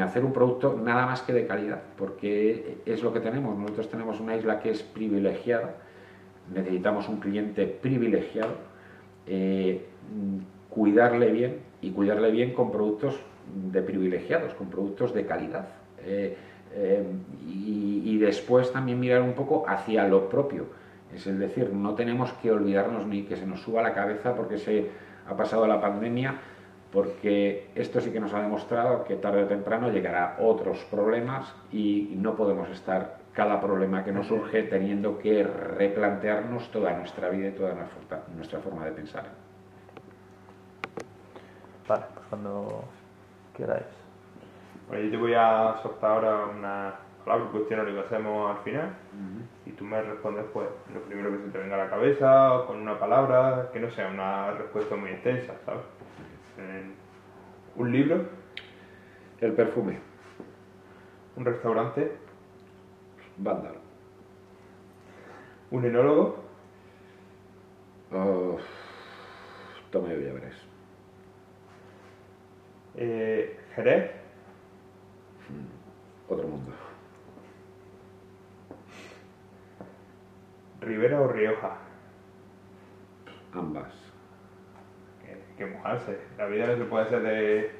[0.00, 3.56] hacer un producto nada más que de calidad, porque es lo que tenemos.
[3.58, 5.76] Nosotros tenemos una isla que es privilegiada,
[6.52, 8.54] necesitamos un cliente privilegiado,
[9.26, 9.86] eh,
[10.68, 13.18] cuidarle bien y cuidarle bien con productos
[13.72, 15.68] de privilegiados, con productos de calidad.
[16.04, 16.36] Eh,
[16.72, 17.04] eh,
[17.46, 20.66] y, después también mirar un poco hacia lo propio.
[21.14, 24.90] Es decir, no tenemos que olvidarnos ni que se nos suba la cabeza porque se
[25.26, 26.34] ha pasado la pandemia,
[26.92, 32.12] porque esto sí que nos ha demostrado que tarde o temprano llegará otros problemas y
[32.16, 37.52] no podemos estar cada problema que nos surge teniendo que replantearnos toda nuestra vida y
[37.52, 37.74] toda
[38.36, 39.24] nuestra forma de pensar.
[41.88, 42.84] Vale, pues cuando
[43.56, 43.99] queráis.
[44.90, 48.92] Bueno, yo te voy a soltar ahora una palabra cuestionario que hacemos al final
[49.64, 52.66] y tú me respondes pues lo primero que se te venga a la cabeza o
[52.66, 55.82] con una palabra que no sea una respuesta muy extensa, ¿sabes?
[57.76, 58.24] un libro.
[59.40, 60.00] El perfume.
[61.36, 62.10] Un restaurante.
[63.36, 63.76] Vandal.
[65.70, 66.36] Un enólogo.
[68.12, 68.58] Oh,
[69.92, 70.56] Tomeo Villavres.
[72.96, 74.19] Eh, Jerez.
[76.28, 76.72] Otro mundo.
[80.80, 81.76] Ribera o Rioja.
[83.54, 83.92] Ambas.
[85.56, 86.18] Que mojarse.
[86.38, 87.70] La vida no se puede hacer de,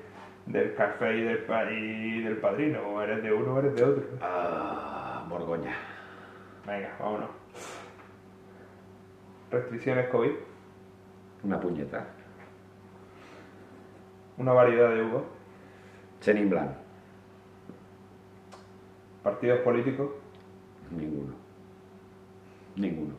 [0.46, 2.80] del café y del, pa- y del padrino.
[2.82, 4.04] O eres de uno o eres de otro.
[4.20, 5.74] Ah, Borgoña.
[6.66, 7.30] Venga, vámonos.
[9.50, 10.32] Restricciones COVID.
[11.44, 12.06] Una puñeta.
[14.36, 15.22] Una variedad de uva.
[16.20, 16.72] Chenin Blanc.
[19.22, 20.10] Partidos políticos.
[20.90, 21.34] Ninguno.
[22.76, 23.14] Ninguno.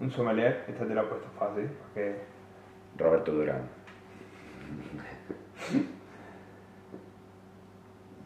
[0.00, 0.64] Un sommelier.
[0.68, 1.68] Esta te la he puesto fácil.
[1.68, 2.20] Porque
[2.96, 3.68] Roberto Durán.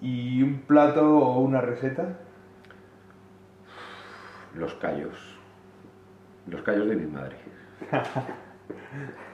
[0.00, 2.18] ¿Y un plato o una receta?
[4.54, 5.38] Los callos.
[6.46, 7.36] Los callos de mi madre.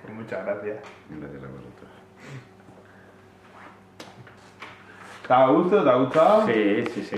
[0.02, 0.78] Pues Muchas gracias.
[1.10, 1.75] Gracias a vosotros.
[5.84, 6.46] ¿Te ha gustado?
[6.46, 7.14] Sí, sí, sí.